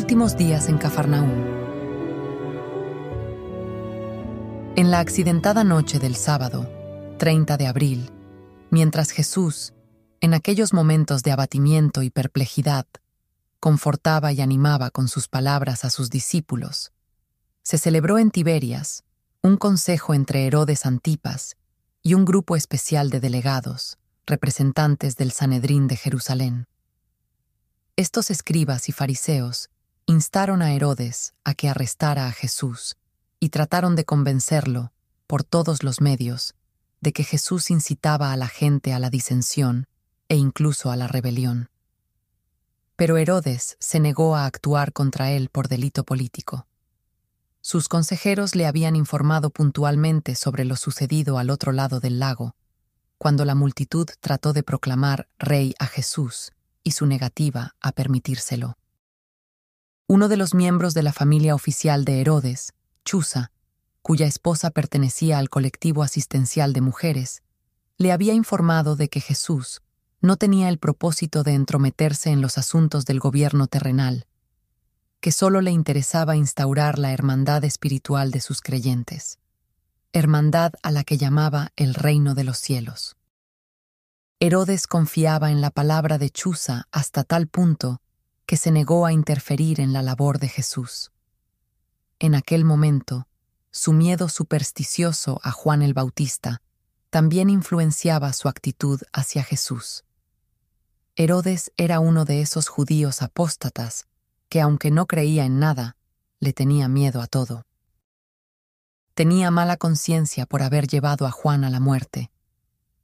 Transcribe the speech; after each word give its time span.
Escrito 0.00 0.28
154. 0.28 0.36
Últimos 0.36 0.36
días 0.36 0.68
en 0.68 0.78
Cafarnaúm. 0.78 1.30
En 4.76 4.90
la 4.90 5.00
accidentada 5.00 5.62
noche 5.62 5.98
del 5.98 6.16
sábado, 6.16 6.70
30 7.18 7.58
de 7.58 7.66
abril, 7.66 8.10
mientras 8.70 9.10
Jesús, 9.10 9.74
en 10.22 10.32
aquellos 10.32 10.72
momentos 10.72 11.22
de 11.22 11.32
abatimiento 11.32 12.02
y 12.02 12.08
perplejidad, 12.08 12.86
confortaba 13.60 14.32
y 14.32 14.40
animaba 14.40 14.90
con 14.90 15.06
sus 15.06 15.28
palabras 15.28 15.84
a 15.84 15.90
sus 15.90 16.08
discípulos, 16.08 16.92
se 17.62 17.76
celebró 17.76 18.18
en 18.18 18.30
Tiberias 18.30 19.04
un 19.42 19.58
consejo 19.58 20.14
entre 20.14 20.46
Herodes 20.46 20.86
Antipas 20.86 21.56
y 22.02 22.14
un 22.14 22.24
grupo 22.24 22.56
especial 22.56 23.10
de 23.10 23.20
delegados, 23.20 23.98
representantes 24.26 25.16
del 25.16 25.30
Sanedrín 25.30 25.88
de 25.88 25.96
Jerusalén. 25.96 26.68
Estos 27.96 28.30
escribas 28.30 28.88
y 28.88 28.92
fariseos 28.92 29.68
instaron 30.10 30.60
a 30.60 30.72
Herodes 30.72 31.34
a 31.44 31.54
que 31.54 31.68
arrestara 31.68 32.26
a 32.26 32.32
Jesús 32.32 32.96
y 33.38 33.50
trataron 33.50 33.94
de 33.94 34.04
convencerlo, 34.04 34.92
por 35.28 35.44
todos 35.44 35.84
los 35.84 36.00
medios, 36.00 36.56
de 37.00 37.12
que 37.12 37.22
Jesús 37.22 37.70
incitaba 37.70 38.32
a 38.32 38.36
la 38.36 38.48
gente 38.48 38.92
a 38.92 38.98
la 38.98 39.08
disensión 39.08 39.86
e 40.28 40.34
incluso 40.34 40.90
a 40.90 40.96
la 40.96 41.06
rebelión. 41.06 41.70
Pero 42.96 43.18
Herodes 43.18 43.76
se 43.78 44.00
negó 44.00 44.34
a 44.34 44.46
actuar 44.46 44.92
contra 44.92 45.30
él 45.30 45.48
por 45.48 45.68
delito 45.68 46.02
político. 46.02 46.66
Sus 47.60 47.86
consejeros 47.86 48.56
le 48.56 48.66
habían 48.66 48.96
informado 48.96 49.50
puntualmente 49.50 50.34
sobre 50.34 50.64
lo 50.64 50.74
sucedido 50.74 51.38
al 51.38 51.50
otro 51.50 51.70
lado 51.70 52.00
del 52.00 52.18
lago, 52.18 52.56
cuando 53.16 53.44
la 53.44 53.54
multitud 53.54 54.08
trató 54.18 54.52
de 54.52 54.64
proclamar 54.64 55.28
rey 55.38 55.74
a 55.78 55.86
Jesús 55.86 56.52
y 56.82 56.90
su 56.92 57.06
negativa 57.06 57.76
a 57.80 57.92
permitírselo. 57.92 58.76
Uno 60.12 60.26
de 60.26 60.36
los 60.36 60.54
miembros 60.54 60.92
de 60.92 61.04
la 61.04 61.12
familia 61.12 61.54
oficial 61.54 62.04
de 62.04 62.20
Herodes, 62.20 62.72
Chusa, 63.04 63.52
cuya 64.02 64.26
esposa 64.26 64.72
pertenecía 64.72 65.38
al 65.38 65.48
colectivo 65.48 66.02
asistencial 66.02 66.72
de 66.72 66.80
mujeres, 66.80 67.44
le 67.96 68.10
había 68.10 68.34
informado 68.34 68.96
de 68.96 69.08
que 69.08 69.20
Jesús 69.20 69.82
no 70.20 70.36
tenía 70.36 70.68
el 70.68 70.80
propósito 70.80 71.44
de 71.44 71.52
entrometerse 71.52 72.30
en 72.30 72.40
los 72.40 72.58
asuntos 72.58 73.04
del 73.04 73.20
gobierno 73.20 73.68
terrenal, 73.68 74.26
que 75.20 75.30
solo 75.30 75.60
le 75.60 75.70
interesaba 75.70 76.34
instaurar 76.34 76.98
la 76.98 77.12
hermandad 77.12 77.62
espiritual 77.62 78.32
de 78.32 78.40
sus 78.40 78.62
creyentes, 78.62 79.38
hermandad 80.12 80.72
a 80.82 80.90
la 80.90 81.04
que 81.04 81.18
llamaba 81.18 81.70
el 81.76 81.94
reino 81.94 82.34
de 82.34 82.42
los 82.42 82.58
cielos. 82.58 83.16
Herodes 84.40 84.88
confiaba 84.88 85.52
en 85.52 85.60
la 85.60 85.70
palabra 85.70 86.18
de 86.18 86.30
Chusa 86.30 86.88
hasta 86.90 87.22
tal 87.22 87.46
punto 87.46 88.02
que 88.50 88.56
se 88.56 88.72
negó 88.72 89.06
a 89.06 89.12
interferir 89.12 89.80
en 89.80 89.92
la 89.92 90.02
labor 90.02 90.40
de 90.40 90.48
Jesús. 90.48 91.12
En 92.18 92.34
aquel 92.34 92.64
momento, 92.64 93.28
su 93.70 93.92
miedo 93.92 94.28
supersticioso 94.28 95.40
a 95.44 95.52
Juan 95.52 95.82
el 95.82 95.94
Bautista 95.94 96.60
también 97.10 97.48
influenciaba 97.48 98.32
su 98.32 98.48
actitud 98.48 99.02
hacia 99.12 99.44
Jesús. 99.44 100.02
Herodes 101.14 101.70
era 101.76 102.00
uno 102.00 102.24
de 102.24 102.40
esos 102.40 102.66
judíos 102.66 103.22
apóstatas 103.22 104.08
que, 104.48 104.60
aunque 104.60 104.90
no 104.90 105.06
creía 105.06 105.44
en 105.44 105.60
nada, 105.60 105.96
le 106.40 106.52
tenía 106.52 106.88
miedo 106.88 107.22
a 107.22 107.28
todo. 107.28 107.66
Tenía 109.14 109.52
mala 109.52 109.76
conciencia 109.76 110.44
por 110.44 110.62
haber 110.62 110.88
llevado 110.88 111.24
a 111.24 111.30
Juan 111.30 111.62
a 111.62 111.70
la 111.70 111.78
muerte, 111.78 112.32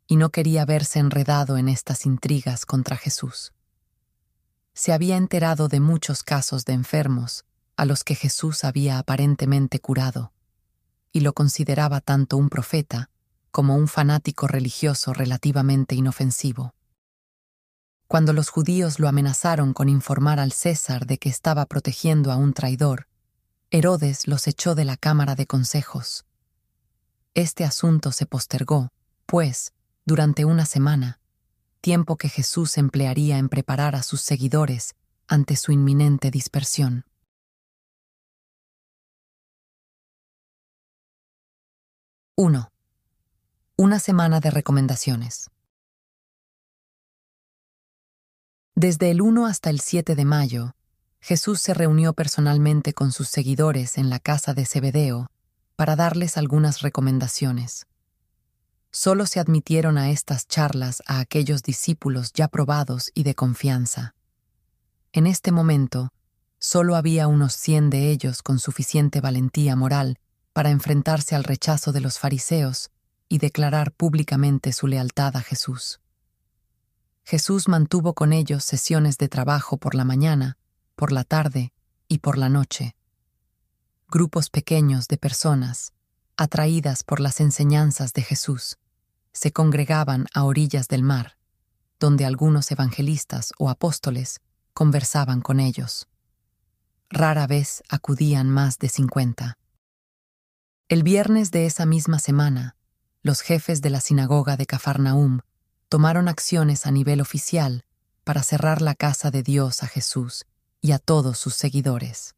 y 0.09 0.17
no 0.17 0.31
quería 0.31 0.65
verse 0.65 0.99
enredado 0.99 1.57
en 1.57 1.69
estas 1.69 2.05
intrigas 2.05 2.67
contra 2.67 2.97
Jesús. 2.97 3.53
Se 4.77 4.93
había 4.93 5.17
enterado 5.17 5.69
de 5.69 5.81
muchos 5.81 6.23
casos 6.23 6.67
de 6.67 6.75
enfermos 6.75 7.47
a 7.77 7.87
los 7.87 8.05
que 8.05 8.15
Jesús 8.15 8.63
había 8.63 8.99
aparentemente 8.99 9.81
curado, 9.81 10.33
y 11.13 11.21
lo 11.21 11.33
consideraba 11.33 12.03
tanto 12.03 12.37
un 12.37 12.51
profeta 12.51 13.09
como 13.51 13.75
un 13.75 13.89
fanático 13.89 14.47
religioso 14.47 15.15
relativamente 15.15 15.95
inofensivo. 15.95 16.75
Cuando 18.07 18.35
los 18.35 18.51
judíos 18.51 19.01
lo 19.01 19.09
amenazaron 19.09 19.73
con 19.73 19.89
informar 19.89 20.39
al 20.39 20.53
César 20.53 21.07
de 21.07 21.17
que 21.17 21.31
estaba 21.31 21.65
protegiendo 21.65 22.31
a 22.31 22.37
un 22.37 22.53
traidor, 22.53 23.09
Herodes 23.71 24.29
los 24.29 24.47
echó 24.47 24.75
de 24.75 24.85
la 24.85 24.99
Cámara 24.99 25.37
de 25.37 25.47
Consejos. 25.47 26.27
Este 27.33 27.65
asunto 27.65 28.13
se 28.13 28.27
postergó, 28.27 28.93
pues, 29.25 29.73
durante 30.05 30.45
una 30.45 30.67
semana, 30.67 31.19
tiempo 31.81 32.17
que 32.17 32.29
Jesús 32.29 32.79
emplearía 32.79 33.39
en 33.39 33.49
preparar 33.49 33.95
a 33.97 34.03
sus 34.03 34.21
seguidores 34.21 34.95
ante 35.27 35.57
su 35.57 35.73
inminente 35.73 36.31
dispersión. 36.31 37.05
¡1! 42.37 42.71
Una 43.77 43.99
semana 43.99 44.41
de 44.41 44.51
recomendaciones. 44.51 45.51
Desde 48.75 49.11
el 49.11 49.23
1 49.23 49.47
hasta 49.47 49.71
el 49.71 49.81
7 49.81 50.15
de 50.15 50.25
mayo, 50.25 50.77
Jesús 51.21 51.61
se 51.61 51.73
reunió 51.75 52.13
personalmente 52.13 52.93
con 52.93 53.11
sus 53.11 53.29
seguidores 53.29 53.97
en 53.97 54.11
la 54.11 54.19
casa 54.21 54.55
de 54.55 54.67
Zebedeo 54.67 55.31
para 55.77 55.97
darles 55.97 56.37
algunas 56.37 56.83
recomendaciones 56.83 57.87
solo 58.91 59.27
se 59.27 59.41
admitieron 59.41 59.99
a 59.99 60.11
estas 60.11 60.47
charlas 60.47 61.03
a 61.07 61.21
aquellos 61.21 61.63
discípulos 61.63 62.33
ya 62.33 62.49
probados 62.49 63.11
y 63.15 63.23
de 63.23 63.35
confianza. 63.35 64.15
En 65.13 65.27
este 65.27 65.53
momento, 65.53 66.13
solo 66.59 66.97
había 66.97 67.29
unos 67.29 67.55
cien 67.55 67.91
de 67.91 68.11
ellos 68.11 68.43
con 68.43 68.59
suficiente 68.59 69.21
valentía 69.21 69.77
moral 69.77 70.19
para 70.53 70.71
enfrentarse 70.71 71.35
al 71.35 71.45
rechazo 71.45 71.93
de 71.93 72.01
los 72.01 72.19
fariseos 72.19 72.91
y 73.29 73.39
declarar 73.39 73.93
públicamente 73.93 74.73
su 74.73 74.87
lealtad 74.87 75.37
a 75.37 75.43
Jesús. 75.43 76.01
Jesús 77.25 77.69
mantuvo 77.69 78.15
con 78.15 78.33
ellos 78.33 78.65
sesiones 78.65 79.19
de 79.19 79.29
trabajo 79.29 79.79
por 79.79 79.95
la 79.95 80.05
mañana, 80.05 80.59
por 80.95 81.13
la 81.13 81.25
tarde 81.25 81.73
y 82.09 82.19
por 82.19 82.39
la 82.39 82.49
noche. 82.49 82.95
Grupos 84.09 84.49
pequeños 84.49 85.09
de 85.09 85.19
personas, 85.19 85.93
atraídas 86.37 87.03
por 87.03 87.19
las 87.19 87.41
enseñanzas 87.41 88.13
de 88.13 88.22
Jesús, 88.22 88.78
se 89.36 89.53
congregaban 89.53 90.27
a 90.33 90.44
orillas 90.44 90.88
del 90.88 91.03
mar, 91.03 91.36
donde 92.00 92.24
algunos 92.24 92.71
evangelistas 92.71 93.53
o 93.59 93.68
apóstoles 93.68 94.41
conversaban 94.72 95.42
con 95.42 95.60
ellos. 95.60 96.09
Rara 97.10 97.47
vez 97.47 97.83
acudían 97.91 98.48
más 98.48 98.78
de 98.78 98.88
cincuenta. 98.88 99.59
El 100.88 101.03
viernes 101.03 101.50
de 101.50 101.66
esa 101.66 101.84
misma 101.84 102.18
semana, 102.18 102.77
los 103.22 103.42
jefes 103.42 103.83
de 103.83 103.91
la 103.91 104.00
sinagoga 104.00 104.56
de 104.56 104.65
Cafarnaum 104.65 105.41
tomaron 105.91 106.28
acciones 106.28 106.86
a 106.86 106.91
nivel 106.91 107.21
oficial 107.21 107.84
para 108.24 108.42
cerrar 108.42 108.80
la 108.80 108.94
casa 108.94 109.30
de 109.30 109.42
Dios 109.42 109.83
a 109.83 109.86
Jesús 109.86 110.47
y 110.80 110.92
a 110.92 110.98
todos 110.98 111.38
sus 111.38 111.54
seguidores. 111.54 112.34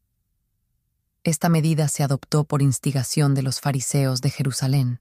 Esta 1.23 1.47
medida 1.47 1.87
se 1.87 2.03
adoptó 2.03 2.43
por 2.43 2.61
instigación 2.61 3.35
de 3.35 3.43
los 3.43 3.61
fariseos 3.61 4.21
de 4.21 4.31
Jerusalén, 4.31 4.99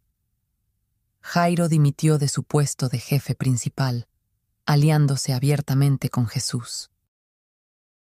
Jairo 1.29 1.69
dimitió 1.69 2.17
de 2.17 2.27
su 2.27 2.43
puesto 2.43 2.89
de 2.89 2.99
jefe 2.99 3.35
principal, 3.35 4.09
aliándose 4.65 5.35
abiertamente 5.35 6.09
con 6.09 6.27
Jesús. 6.27 6.91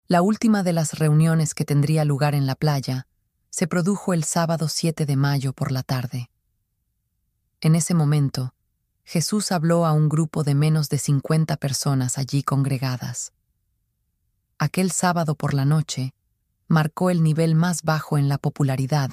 La 0.06 0.23
última 0.23 0.62
de 0.62 0.73
las 0.73 1.00
reuniones 1.00 1.53
que 1.53 1.65
tendría 1.65 2.05
lugar 2.05 2.37
en 2.37 2.47
la 2.47 2.55
playa 2.55 3.09
se 3.50 3.67
produjo 3.67 4.15
el 4.15 4.23
sábado 4.23 4.69
7 4.69 5.05
de 5.05 5.17
mayo 5.17 5.53
por 5.53 5.73
la 5.73 5.82
tarde. 5.82 6.31
En 7.61 7.75
ese 7.75 7.93
momento, 7.93 8.55
Jesús 9.03 9.50
habló 9.50 9.85
a 9.85 9.93
un 9.93 10.09
grupo 10.09 10.44
de 10.44 10.55
menos 10.55 10.88
de 10.88 10.99
50 10.99 11.56
personas 11.56 12.19
allí 12.19 12.44
congregadas. 12.44 13.32
Aquel 14.61 14.93
sábado 14.93 15.35
por 15.35 15.55
la 15.55 15.64
noche 15.64 16.14
marcó 16.69 17.11
el 17.11 17.25
nivel 17.25 17.56
más 17.56 17.82
bajo 17.82 18.17
en 18.17 18.29
la 18.29 18.38
popularidad 18.38 19.11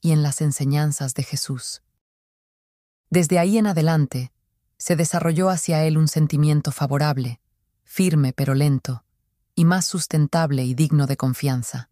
y 0.00 0.12
en 0.12 0.22
las 0.22 0.40
enseñanzas 0.40 1.12
de 1.12 1.22
Jesús. 1.22 1.82
Desde 3.12 3.38
ahí 3.38 3.58
en 3.58 3.66
adelante, 3.66 4.32
se 4.78 4.96
desarrolló 4.96 5.50
hacia 5.50 5.84
él 5.84 5.98
un 5.98 6.08
sentimiento 6.08 6.72
favorable, 6.72 7.42
firme 7.84 8.32
pero 8.32 8.54
lento, 8.54 9.04
y 9.54 9.66
más 9.66 9.84
sustentable 9.84 10.64
y 10.64 10.72
digno 10.72 11.06
de 11.06 11.18
confianza. 11.18 11.90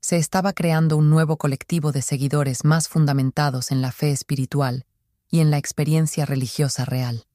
Se 0.00 0.16
estaba 0.16 0.54
creando 0.54 0.96
un 0.96 1.10
nuevo 1.10 1.36
colectivo 1.36 1.92
de 1.92 2.00
seguidores 2.00 2.64
más 2.64 2.88
fundamentados 2.88 3.70
en 3.70 3.82
la 3.82 3.92
fe 3.92 4.10
espiritual 4.10 4.86
y 5.28 5.40
en 5.40 5.50
la 5.50 5.58
experiencia 5.58 6.24
religiosa 6.24 6.86
real. 6.86 7.26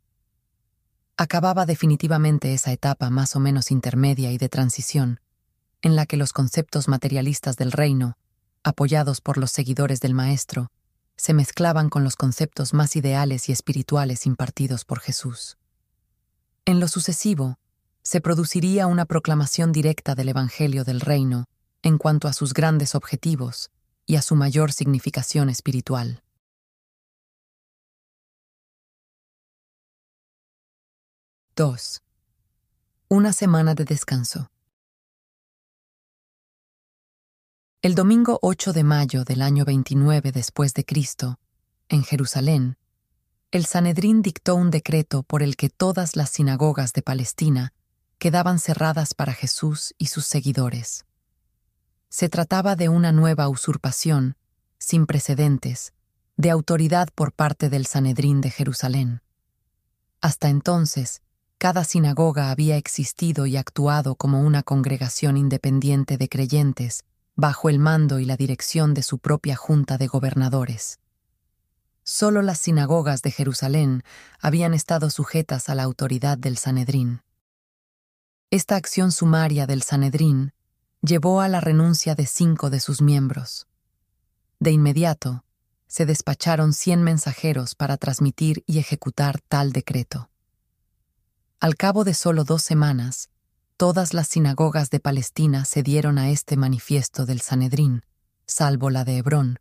Acababa 1.17 1.67
definitivamente 1.67 2.55
esa 2.55 2.71
etapa 2.71 3.11
más 3.11 3.35
o 3.35 3.39
menos 3.39 3.69
intermedia 3.69 4.31
y 4.31 4.39
de 4.39 4.49
transición, 4.49 5.19
en 5.83 5.95
la 5.95 6.07
que 6.07 6.17
los 6.17 6.33
conceptos 6.33 6.87
materialistas 6.87 7.57
del 7.57 7.71
reino, 7.71 8.17
apoyados 8.63 9.21
por 9.21 9.37
los 9.37 9.51
seguidores 9.51 9.99
del 9.99 10.15
Maestro, 10.15 10.71
se 11.17 11.33
mezclaban 11.33 11.89
con 11.89 12.03
los 12.03 12.15
conceptos 12.15 12.73
más 12.73 12.95
ideales 12.95 13.49
y 13.49 13.51
espirituales 13.51 14.25
impartidos 14.25 14.85
por 14.85 14.99
Jesús. 14.99 15.57
En 16.65 16.79
lo 16.79 16.87
sucesivo, 16.87 17.57
se 18.03 18.21
produciría 18.21 18.87
una 18.87 19.05
proclamación 19.05 19.71
directa 19.71 20.15
del 20.15 20.29
Evangelio 20.29 20.83
del 20.83 21.01
Reino 21.01 21.45
en 21.81 21.97
cuanto 21.97 22.27
a 22.27 22.33
sus 22.33 22.53
grandes 22.53 22.95
objetivos 22.95 23.69
y 24.05 24.15
a 24.15 24.21
su 24.21 24.35
mayor 24.35 24.71
significación 24.71 25.49
espiritual. 25.49 26.23
—2. 31.55 32.01
Una 33.09 33.33
semana 33.33 33.73
de 33.73 33.83
descanso. 33.83 34.49
El 37.83 37.93
domingo 37.93 38.39
8 38.41 38.73
de 38.73 38.83
mayo 38.83 39.23
del 39.23 39.43
año 39.43 39.63
29 39.63 40.31
después 40.31 40.73
de 40.73 40.83
Cristo, 40.83 41.37
en 41.89 42.03
Jerusalén, 42.03 42.75
el 43.51 43.67
Sanedrín 43.67 44.23
dictó 44.23 44.55
un 44.55 44.71
decreto 44.71 45.21
por 45.21 45.43
el 45.43 45.55
que 45.55 45.69
todas 45.69 46.15
las 46.15 46.31
sinagogas 46.31 46.93
de 46.93 47.03
Palestina 47.03 47.73
quedaban 48.17 48.57
cerradas 48.57 49.13
para 49.13 49.31
Jesús 49.31 49.93
y 49.99 50.07
sus 50.07 50.25
seguidores. 50.25 51.05
Se 52.09 52.29
trataba 52.29 52.75
de 52.75 52.89
una 52.89 53.11
nueva 53.11 53.47
usurpación, 53.47 54.37
sin 54.79 55.05
precedentes, 55.05 55.93
de 56.35 56.49
autoridad 56.49 57.09
por 57.13 57.31
parte 57.31 57.69
del 57.69 57.85
Sanedrín 57.85 58.41
de 58.41 58.49
Jerusalén. 58.49 59.21
Hasta 60.19 60.49
entonces, 60.49 61.21
cada 61.59 61.83
sinagoga 61.83 62.49
había 62.49 62.75
existido 62.75 63.45
y 63.45 63.55
actuado 63.55 64.15
como 64.15 64.41
una 64.41 64.63
congregación 64.63 65.37
independiente 65.37 66.17
de 66.17 66.27
creyentes, 66.27 67.05
bajo 67.37 67.69
el 67.69 67.77
mando 67.77 68.19
y 68.19 68.25
la 68.25 68.35
dirección 68.35 68.95
de 68.95 69.03
su 69.03 69.19
propia 69.19 69.55
junta 69.55 69.97
de 69.97 70.07
gobernadores. 70.07 70.99
Solo 72.03 72.41
las 72.41 72.57
sinagogas 72.57 73.21
de 73.21 73.31
Jerusalén 73.31 74.03
habían 74.39 74.73
estado 74.73 75.11
sujetas 75.11 75.69
a 75.69 75.75
la 75.75 75.83
autoridad 75.83 76.37
del 76.37 76.57
Sanedrín. 76.57 77.21
Esta 78.49 78.75
acción 78.75 79.11
sumaria 79.11 79.67
del 79.67 79.83
Sanedrín 79.83 80.53
llevó 81.01 81.41
a 81.41 81.47
la 81.47 81.61
renuncia 81.61 82.15
de 82.15 82.25
cinco 82.25 82.71
de 82.71 82.79
sus 82.79 83.01
miembros. 83.01 83.67
De 84.59 84.71
inmediato, 84.71 85.43
se 85.85 86.07
despacharon 86.07 86.73
cien 86.73 87.03
mensajeros 87.03 87.75
para 87.75 87.97
transmitir 87.97 88.63
y 88.65 88.79
ejecutar 88.79 89.41
tal 89.41 89.73
decreto. 89.73 90.31
Al 91.59 91.75
cabo 91.75 92.03
de 92.03 92.15
solo 92.15 92.43
dos 92.43 92.63
semanas, 92.63 93.29
todas 93.77 94.15
las 94.15 94.27
sinagogas 94.27 94.89
de 94.89 94.99
Palestina 94.99 95.63
cedieron 95.63 96.17
a 96.17 96.31
este 96.31 96.57
manifiesto 96.57 97.27
del 97.27 97.41
Sanedrín, 97.41 98.01
salvo 98.47 98.89
la 98.89 99.05
de 99.05 99.17
Hebrón, 99.17 99.59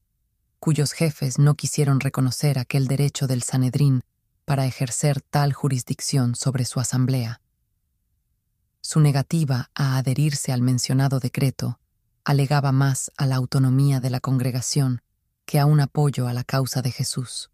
cuyos 0.58 0.92
jefes 0.92 1.38
no 1.38 1.54
quisieron 1.54 2.00
reconocer 2.00 2.58
aquel 2.58 2.86
derecho 2.88 3.26
del 3.26 3.42
Sanedrín 3.42 4.02
para 4.46 4.64
ejercer 4.64 5.20
tal 5.20 5.52
jurisdicción 5.52 6.34
sobre 6.34 6.64
su 6.64 6.80
asamblea. 6.80 7.42
Su 8.80 9.00
negativa 9.00 9.70
a 9.74 9.98
adherirse 9.98 10.50
al 10.50 10.62
mencionado 10.62 11.20
decreto 11.20 11.78
alegaba 12.24 12.72
más 12.72 13.12
a 13.18 13.26
la 13.26 13.36
autonomía 13.36 14.00
de 14.00 14.10
la 14.10 14.20
congregación 14.20 15.02
que 15.44 15.60
a 15.60 15.66
un 15.66 15.80
apoyo 15.80 16.26
a 16.26 16.32
la 16.32 16.42
causa 16.42 16.80
de 16.80 16.90
Jesús. 16.90 17.50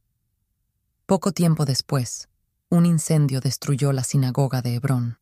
Poco 1.07 1.33
tiempo 1.33 1.65
después, 1.65 2.29
un 2.69 2.87
incendio 2.87 3.41
destruyó 3.41 3.93
la 3.93 4.05
sinagoga 4.05 4.63
de 4.63 4.77
Hebrón. 4.77 5.22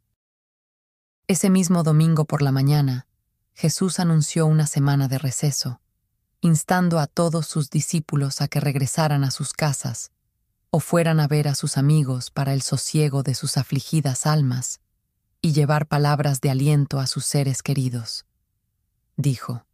Ese 1.31 1.49
mismo 1.49 1.85
domingo 1.85 2.25
por 2.25 2.43
la 2.43 2.51
mañana, 2.51 3.07
Jesús 3.55 4.01
anunció 4.01 4.47
una 4.47 4.67
semana 4.67 5.07
de 5.07 5.17
receso, 5.17 5.81
instando 6.41 6.99
a 6.99 7.07
todos 7.07 7.47
sus 7.47 7.71
discípulos 7.71 8.41
a 8.41 8.49
que 8.49 8.59
regresaran 8.59 9.23
a 9.23 9.31
sus 9.31 9.53
casas 9.53 10.11
o 10.71 10.81
fueran 10.81 11.21
a 11.21 11.29
ver 11.29 11.47
a 11.47 11.55
sus 11.55 11.77
amigos 11.77 12.33
para 12.33 12.53
el 12.53 12.63
sosiego 12.63 13.23
de 13.23 13.37
sus 13.37 13.59
afligidas 13.59 14.27
almas 14.27 14.81
y 15.41 15.53
llevar 15.53 15.87
palabras 15.87 16.41
de 16.41 16.51
aliento 16.51 16.99
a 16.99 17.07
sus 17.07 17.27
seres 17.27 17.63
queridos. 17.63 18.27
Dijo, 19.17 19.65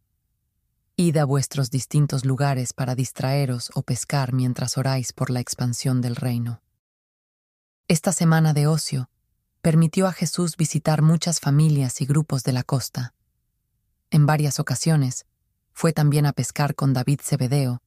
Id 0.95 1.17
a 1.17 1.25
vuestros 1.25 1.71
distintos 1.71 2.23
lugares 2.23 2.71
para 2.71 2.93
distraeros 2.93 3.71
o 3.73 3.81
pescar 3.81 4.31
mientras 4.31 4.77
oráis 4.77 5.11
por 5.11 5.31
la 5.31 5.39
expansión 5.39 6.01
del 6.01 6.17
reino. 6.17 6.61
Esta 7.87 8.13
semana 8.13 8.53
de 8.53 8.67
ocio 8.67 9.09
permitió 9.67 10.07
a 10.07 10.13
Jesús 10.13 10.55
visitar 10.55 11.01
muchas 11.01 11.41
familias 11.41 11.99
y 11.99 12.05
grupos 12.05 12.43
de 12.43 12.53
la 12.53 12.63
costa. 12.63 13.13
En 14.11 14.25
varias 14.25 14.61
ocasiones, 14.61 15.25
fue 15.73 15.91
también 15.91 16.25
a 16.25 16.31
pescar 16.31 16.73
con 16.73 16.93
David 16.93 17.19
Zebedeo, 17.21 17.81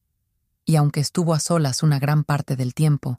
y 0.66 0.76
aunque 0.76 1.00
estuvo 1.00 1.32
a 1.32 1.40
solas 1.40 1.82
una 1.82 1.98
gran 1.98 2.22
parte 2.22 2.54
del 2.54 2.74
tiempo, 2.74 3.18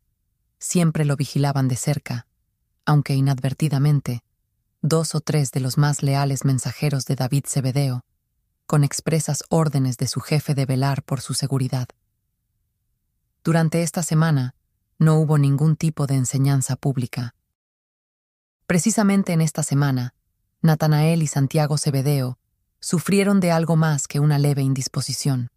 siempre 0.59 1.05
lo 1.05 1.15
vigilaban 1.15 1.67
de 1.69 1.75
cerca, 1.75 2.27
aunque 2.85 3.15
inadvertidamente, 3.15 4.23
dos 4.83 5.15
o 5.15 5.21
tres 5.21 5.51
de 5.51 5.59
los 5.59 5.79
más 5.79 6.03
leales 6.03 6.45
mensajeros 6.45 7.05
de 7.05 7.15
David 7.15 7.45
Zebedeo, 7.47 8.05
con 8.67 8.83
expresas 8.83 9.43
órdenes 9.49 9.97
de 9.97 10.05
su 10.05 10.19
jefe 10.19 10.53
de 10.53 10.67
velar 10.67 11.01
por 11.01 11.19
su 11.21 11.33
seguridad. 11.33 11.87
Durante 13.43 13.81
esta 13.81 14.03
semana 14.03 14.53
no 14.99 15.15
hubo 15.15 15.39
ningún 15.39 15.77
tipo 15.77 16.05
de 16.05 16.13
enseñanza 16.13 16.75
pública. 16.75 17.33
Precisamente 18.71 19.33
en 19.33 19.41
esta 19.41 19.63
semana, 19.63 20.13
Natanael 20.61 21.23
y 21.23 21.27
Santiago 21.27 21.77
Zebedeo 21.77 22.39
sufrieron 22.79 23.41
de 23.41 23.51
algo 23.51 23.75
más 23.75 24.07
que 24.07 24.21
una 24.21 24.39
leve 24.39 24.61
indisposición. 24.61 25.49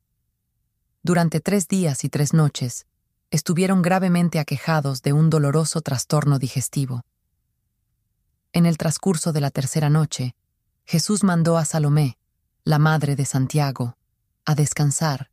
Durante 1.04 1.38
tres 1.38 1.68
días 1.68 2.02
y 2.02 2.08
tres 2.08 2.32
noches, 2.34 2.88
estuvieron 3.30 3.82
gravemente 3.82 4.40
aquejados 4.40 5.00
de 5.02 5.12
un 5.12 5.30
doloroso 5.30 5.80
trastorno 5.80 6.40
digestivo. 6.40 7.02
En 8.52 8.66
el 8.66 8.78
transcurso 8.78 9.32
de 9.32 9.42
la 9.42 9.52
tercera 9.52 9.90
noche, 9.90 10.34
Jesús 10.84 11.22
mandó 11.22 11.56
a 11.56 11.64
Salomé, 11.64 12.18
la 12.64 12.80
madre 12.80 13.14
de 13.14 13.26
Santiago, 13.26 13.96
a 14.44 14.56
descansar, 14.56 15.30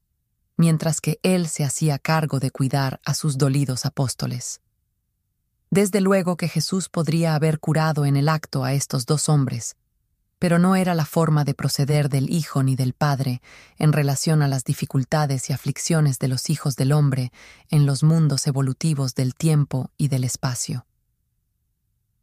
mientras 0.56 1.02
que 1.02 1.20
él 1.24 1.48
se 1.48 1.64
hacía 1.64 1.98
cargo 1.98 2.40
de 2.40 2.52
cuidar 2.52 3.02
a 3.06 3.16
sus 3.16 3.40
dolidos 3.40 3.88
apóstoles. 3.88 4.61
Desde 5.74 6.02
luego 6.02 6.36
que 6.36 6.50
Jesús 6.50 6.90
podría 6.90 7.34
haber 7.34 7.62
curado 7.62 8.06
en 8.06 8.18
el 8.18 8.28
acto 8.28 8.66
a 8.66 8.74
estos 8.74 9.06
dos 9.06 9.30
hombres, 9.30 9.78
pero 10.38 10.60
no 10.60 10.76
era 10.76 10.96
la 10.96 11.06
forma 11.06 11.46
de 11.46 11.54
proceder 11.54 12.10
del 12.10 12.30
Hijo 12.30 12.62
ni 12.62 12.76
del 12.76 12.92
Padre 12.92 13.42
en 13.78 13.94
relación 13.94 14.42
a 14.42 14.50
las 14.50 14.66
dificultades 14.66 15.50
y 15.50 15.54
aflicciones 15.54 16.20
de 16.20 16.28
los 16.28 16.50
hijos 16.50 16.76
del 16.76 16.92
hombre 16.92 17.32
en 17.70 17.86
los 17.86 18.04
mundos 18.04 18.48
evolutivos 18.48 19.16
del 19.16 19.34
tiempo 19.34 19.92
y 19.98 20.10
del 20.10 20.26
espacio. 20.26 20.86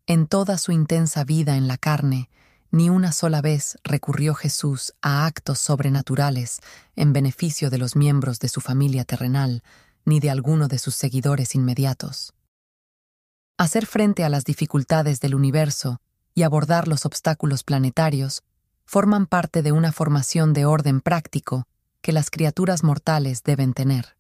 En 0.06 0.26
toda 0.26 0.58
su 0.58 0.72
intensa 0.72 1.24
vida 1.24 1.56
en 1.56 1.68
la 1.68 1.78
carne, 1.78 2.28
ni 2.70 2.90
una 2.90 3.12
sola 3.12 3.40
vez 3.40 3.78
recurrió 3.82 4.34
Jesús 4.34 4.92
a 5.00 5.24
actos 5.24 5.58
sobrenaturales 5.58 6.60
en 6.96 7.14
beneficio 7.14 7.70
de 7.70 7.78
los 7.78 7.96
miembros 7.96 8.40
de 8.40 8.48
su 8.48 8.60
familia 8.60 9.06
terrenal, 9.06 9.62
ni 10.04 10.20
de 10.20 10.28
alguno 10.28 10.68
de 10.68 10.78
sus 10.78 10.94
seguidores 10.94 11.54
inmediatos. 11.54 12.34
Hacer 13.60 13.86
frente 13.86 14.22
a 14.22 14.28
las 14.28 14.44
dificultades 14.44 15.18
del 15.18 15.34
universo 15.34 16.00
y 16.32 16.44
abordar 16.44 16.86
los 16.86 17.04
obstáculos 17.04 17.64
planetarios 17.64 18.44
forman 18.84 19.26
parte 19.26 19.62
de 19.62 19.72
una 19.72 19.90
formación 19.90 20.52
de 20.52 20.64
orden 20.64 21.00
práctico 21.00 21.66
que 22.00 22.12
las 22.12 22.30
criaturas 22.30 22.84
mortales 22.84 23.42
deben 23.42 23.74
tener. 23.74 24.16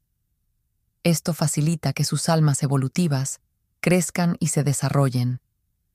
Esto 1.04 1.34
facilita 1.34 1.92
que 1.92 2.02
sus 2.02 2.28
almas 2.28 2.64
evolutivas 2.64 3.38
crezcan 3.80 4.36
y 4.40 4.48
se 4.48 4.64
desarrollen, 4.64 5.40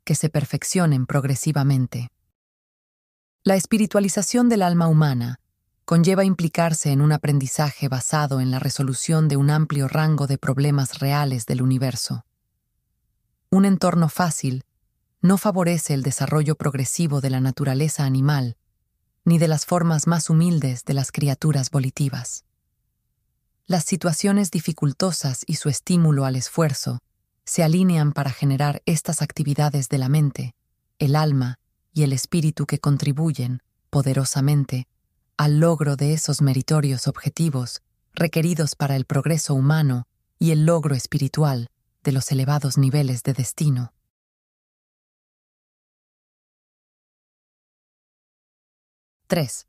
que 0.05 0.15
se 0.15 0.29
perfeccionen 0.29 1.05
progresivamente. 1.05 2.11
La 3.43 3.57
espiritualización 3.57 4.47
del 4.47 4.61
alma 4.61 4.87
humana 4.87 5.41
conlleva 5.83 6.23
implicarse 6.23 6.93
en 6.93 7.01
un 7.01 7.11
aprendizaje 7.11 7.89
basado 7.89 8.39
en 8.39 8.51
la 8.51 8.59
resolución 8.59 9.27
de 9.27 9.35
un 9.35 9.49
amplio 9.49 9.89
rango 9.89 10.27
de 10.27 10.37
problemas 10.37 10.99
reales 10.99 11.45
del 11.45 11.61
universo. 11.61 12.23
Un 13.53 13.65
entorno 13.65 14.09
fácil 14.09 14.65
no 15.21 15.37
favorece 15.37 15.93
el 15.93 16.01
desarrollo 16.01 16.55
progresivo 16.55 17.21
de 17.21 17.29
la 17.29 17.39
naturaleza 17.39 18.03
animal 18.03 18.57
ni 19.25 19.37
de 19.37 19.47
las 19.47 19.67
formas 19.67 20.07
más 20.07 20.31
humildes 20.31 20.85
de 20.85 20.95
las 20.95 21.11
criaturas 21.11 21.69
volitivas. 21.69 22.45
Las 23.67 23.85
situaciones 23.85 24.49
dificultosas 24.49 25.43
y 25.45 25.57
su 25.57 25.69
estímulo 25.69 26.25
al 26.25 26.35
esfuerzo 26.35 26.97
se 27.45 27.61
alinean 27.61 28.11
para 28.11 28.31
generar 28.31 28.81
estas 28.87 29.21
actividades 29.21 29.87
de 29.87 29.99
la 29.99 30.09
mente, 30.09 30.55
el 30.97 31.15
alma 31.15 31.59
y 31.93 32.01
el 32.01 32.11
espíritu 32.11 32.65
que 32.65 32.79
contribuyen, 32.79 33.61
poderosamente, 33.91 34.87
al 35.37 35.59
logro 35.59 35.95
de 35.95 36.13
esos 36.13 36.41
meritorios 36.41 37.07
objetivos 37.07 37.83
requeridos 38.15 38.75
para 38.75 38.95
el 38.95 39.05
progreso 39.05 39.53
humano 39.53 40.07
y 40.39 40.49
el 40.49 40.65
logro 40.65 40.95
espiritual 40.95 41.69
de 42.03 42.11
los 42.11 42.31
elevados 42.31 42.77
niveles 42.77 43.23
de 43.23 43.33
destino. 43.33 43.93
—3. 49.27 49.65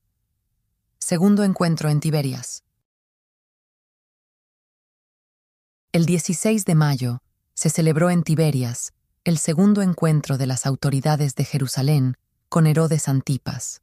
Segundo 0.99 1.45
encuentro 1.45 1.89
en 1.89 2.01
Tiberias. 2.01 2.65
El 5.93 6.07
16 6.07 6.65
de 6.65 6.75
mayo, 6.75 7.23
se 7.55 7.71
celebró 7.71 8.11
en 8.11 8.25
Tiberias 8.25 8.93
el 9.23 9.39
segundo 9.39 9.81
encuentro 9.81 10.37
de 10.37 10.47
las 10.47 10.67
autoridades 10.67 11.35
de 11.35 11.45
Jerusalén 11.45 12.17
con 12.49 12.67
Herodes 12.67 13.09
Antipas. 13.09 13.81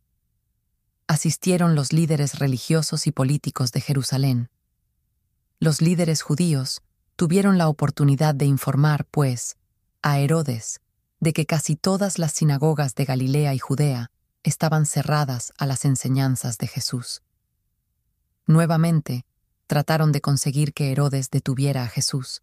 Asistieron 1.07 1.73
los 1.73 1.93
líderes 1.93 2.37
religiosos 2.37 3.07
y 3.07 3.11
políticos 3.11 3.71
de 3.71 3.81
Jerusalén. 3.81 4.49
Los 5.59 5.81
líderes 5.81 6.21
judíos 6.21 6.83
tuvieron 7.21 7.59
la 7.59 7.67
oportunidad 7.67 8.33
de 8.33 8.45
informar, 8.45 9.05
pues, 9.05 9.55
a 10.01 10.17
Herodes 10.17 10.81
de 11.19 11.33
que 11.33 11.45
casi 11.45 11.75
todas 11.75 12.17
las 12.17 12.31
sinagogas 12.31 12.95
de 12.95 13.05
Galilea 13.05 13.53
y 13.53 13.59
Judea 13.59 14.09
estaban 14.41 14.87
cerradas 14.87 15.53
a 15.59 15.67
las 15.67 15.85
enseñanzas 15.85 16.57
de 16.57 16.65
Jesús. 16.65 17.21
Nuevamente, 18.47 19.23
trataron 19.67 20.11
de 20.11 20.19
conseguir 20.19 20.73
que 20.73 20.91
Herodes 20.91 21.29
detuviera 21.29 21.83
a 21.83 21.87
Jesús, 21.87 22.41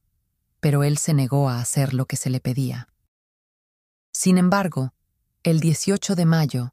pero 0.61 0.85
él 0.85 0.97
se 0.97 1.13
negó 1.13 1.49
a 1.49 1.59
hacer 1.59 1.93
lo 1.93 2.07
que 2.07 2.15
se 2.15 2.31
le 2.31 2.39
pedía. 2.39 2.87
Sin 4.13 4.39
embargo, 4.39 4.93
el 5.43 5.59
18 5.59 6.15
de 6.15 6.25
mayo, 6.25 6.73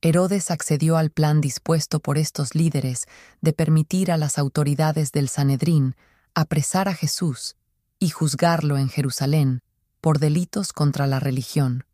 Herodes 0.00 0.50
accedió 0.50 0.96
al 0.96 1.10
plan 1.10 1.42
dispuesto 1.42 2.00
por 2.00 2.16
estos 2.16 2.54
líderes 2.54 3.04
de 3.42 3.52
permitir 3.52 4.10
a 4.10 4.16
las 4.16 4.38
autoridades 4.38 5.12
del 5.12 5.28
Sanedrín 5.28 5.96
apresar 6.34 6.88
a 6.88 6.94
Jesús 6.94 7.56
y 7.98 8.10
juzgarlo 8.10 8.78
en 8.78 8.88
Jerusalén 8.88 9.60
por 10.00 10.18
delitos 10.18 10.72
contra 10.72 11.06
la 11.06 11.20
religión, 11.20 11.84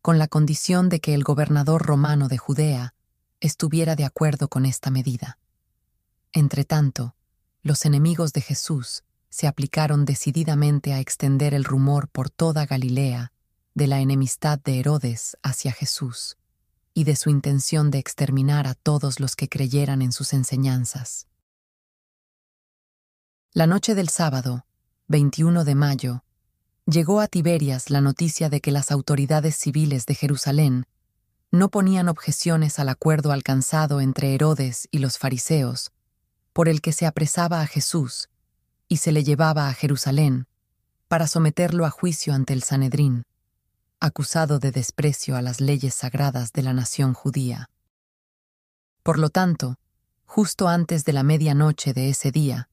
con 0.00 0.18
la 0.18 0.28
condición 0.28 0.88
de 0.88 1.00
que 1.00 1.14
el 1.14 1.24
gobernador 1.24 1.82
romano 1.82 2.28
de 2.28 2.38
Judea 2.38 2.94
estuviera 3.40 3.96
de 3.96 4.04
acuerdo 4.04 4.48
con 4.48 4.64
esta 4.64 4.90
medida. 4.90 5.38
Entretanto, 6.32 7.14
los 7.62 7.84
enemigos 7.84 8.32
de 8.32 8.40
Jesús 8.40 9.04
se 9.28 9.46
aplicaron 9.46 10.04
decididamente 10.04 10.92
a 10.92 11.00
extender 11.00 11.54
el 11.54 11.64
rumor 11.64 12.08
por 12.08 12.30
toda 12.30 12.66
Galilea 12.66 13.32
de 13.74 13.86
la 13.86 14.00
enemistad 14.00 14.58
de 14.60 14.78
Herodes 14.78 15.36
hacia 15.42 15.72
Jesús 15.72 16.36
y 16.94 17.04
de 17.04 17.16
su 17.16 17.28
intención 17.28 17.90
de 17.90 17.98
exterminar 17.98 18.66
a 18.68 18.74
todos 18.74 19.18
los 19.18 19.34
que 19.34 19.48
creyeran 19.48 20.00
en 20.00 20.12
sus 20.12 20.32
enseñanzas. 20.32 21.26
La 23.56 23.68
noche 23.68 23.94
del 23.94 24.08
sábado, 24.08 24.66
21 25.06 25.62
de 25.62 25.76
mayo, 25.76 26.24
llegó 26.86 27.20
a 27.20 27.28
Tiberias 27.28 27.88
la 27.88 28.00
noticia 28.00 28.48
de 28.48 28.60
que 28.60 28.72
las 28.72 28.90
autoridades 28.90 29.54
civiles 29.54 30.06
de 30.06 30.16
Jerusalén 30.16 30.88
no 31.52 31.68
ponían 31.68 32.08
objeciones 32.08 32.80
al 32.80 32.88
acuerdo 32.88 33.30
alcanzado 33.30 34.00
entre 34.00 34.34
Herodes 34.34 34.88
y 34.90 34.98
los 34.98 35.18
fariseos, 35.18 35.92
por 36.52 36.68
el 36.68 36.80
que 36.80 36.90
se 36.90 37.06
apresaba 37.06 37.60
a 37.60 37.68
Jesús 37.68 38.28
y 38.88 38.96
se 38.96 39.12
le 39.12 39.22
llevaba 39.22 39.68
a 39.68 39.72
Jerusalén 39.72 40.48
para 41.06 41.28
someterlo 41.28 41.86
a 41.86 41.90
juicio 41.90 42.34
ante 42.34 42.54
el 42.54 42.64
Sanedrín, 42.64 43.22
acusado 44.00 44.58
de 44.58 44.72
desprecio 44.72 45.36
a 45.36 45.42
las 45.42 45.60
leyes 45.60 45.94
sagradas 45.94 46.52
de 46.52 46.62
la 46.64 46.72
nación 46.72 47.14
judía. 47.14 47.70
Por 49.04 49.20
lo 49.20 49.30
tanto, 49.30 49.76
justo 50.26 50.66
antes 50.66 51.04
de 51.04 51.12
la 51.12 51.22
medianoche 51.22 51.92
de 51.92 52.08
ese 52.08 52.32
día, 52.32 52.68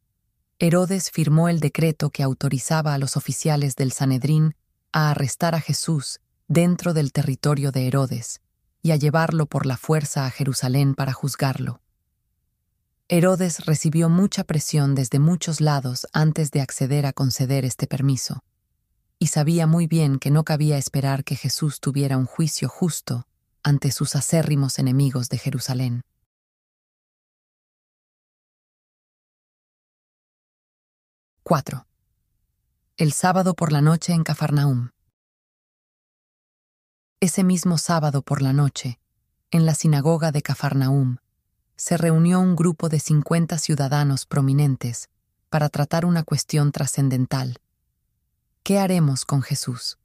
Herodes 0.64 1.10
firmó 1.10 1.50
el 1.50 1.60
decreto 1.60 2.12
que 2.12 2.22
autorizaba 2.22 2.94
a 2.94 3.00
los 3.00 3.18
oficiales 3.18 3.76
del 3.76 3.92
Sanedrín 3.92 4.54
a 4.92 5.10
arrestar 5.10 5.56
a 5.56 5.60
Jesús 5.60 6.20
dentro 6.48 6.94
del 6.94 7.12
territorio 7.12 7.72
de 7.72 7.88
Herodes 7.88 8.42
y 8.84 8.92
a 8.92 8.96
llevarlo 8.96 9.48
por 9.48 9.66
la 9.66 9.76
fuerza 9.76 10.28
a 10.28 10.30
Jerusalén 10.30 10.94
para 10.94 11.14
juzgarlo. 11.14 11.82
Herodes 13.08 13.66
recibió 13.66 14.08
mucha 14.08 14.44
presión 14.44 14.94
desde 14.94 15.18
muchos 15.18 15.62
lados 15.62 16.06
antes 16.14 16.52
de 16.52 16.62
acceder 16.62 17.08
a 17.08 17.14
conceder 17.14 17.66
este 17.66 17.88
permiso, 17.88 18.44
y 19.18 19.28
sabía 19.28 19.66
muy 19.66 19.88
bien 19.88 20.20
que 20.20 20.30
no 20.30 20.44
cabía 20.44 20.78
esperar 20.78 21.24
que 21.24 21.36
Jesús 21.36 21.80
tuviera 21.80 22.20
un 22.20 22.28
juicio 22.28 22.70
justo 22.70 23.26
ante 23.64 23.92
sus 23.92 24.16
acérrimos 24.16 24.78
enemigos 24.78 25.28
de 25.30 25.40
Jerusalén. 25.40 26.04
4. 31.44 31.88
El 32.98 33.14
sábado 33.14 33.56
por 33.56 33.72
la 33.72 33.82
noche 33.82 34.14
en 34.14 34.24
Cafarnaum. 34.24 34.92
Ese 37.20 37.44
mismo 37.44 37.80
sábado 37.80 38.22
por 38.22 38.44
la 38.44 38.54
noche, 38.54 39.00
en 39.50 39.66
la 39.66 39.74
sinagoga 39.74 40.32
de 40.32 40.44
Cafarnaum, 40.44 41.18
se 41.76 41.98
reunió 41.98 42.40
un 42.40 42.56
grupo 42.56 42.90
de 42.90 43.00
50 43.00 43.58
ciudadanos 43.58 44.28
prominentes 44.28 45.10
para 45.50 45.70
tratar 45.70 46.06
una 46.06 46.24
cuestión 46.24 46.72
trascendental. 46.72 47.58
¿Qué 48.62 48.78
haremos 48.78 49.26
con 49.26 49.42
Jesús? 49.42 49.98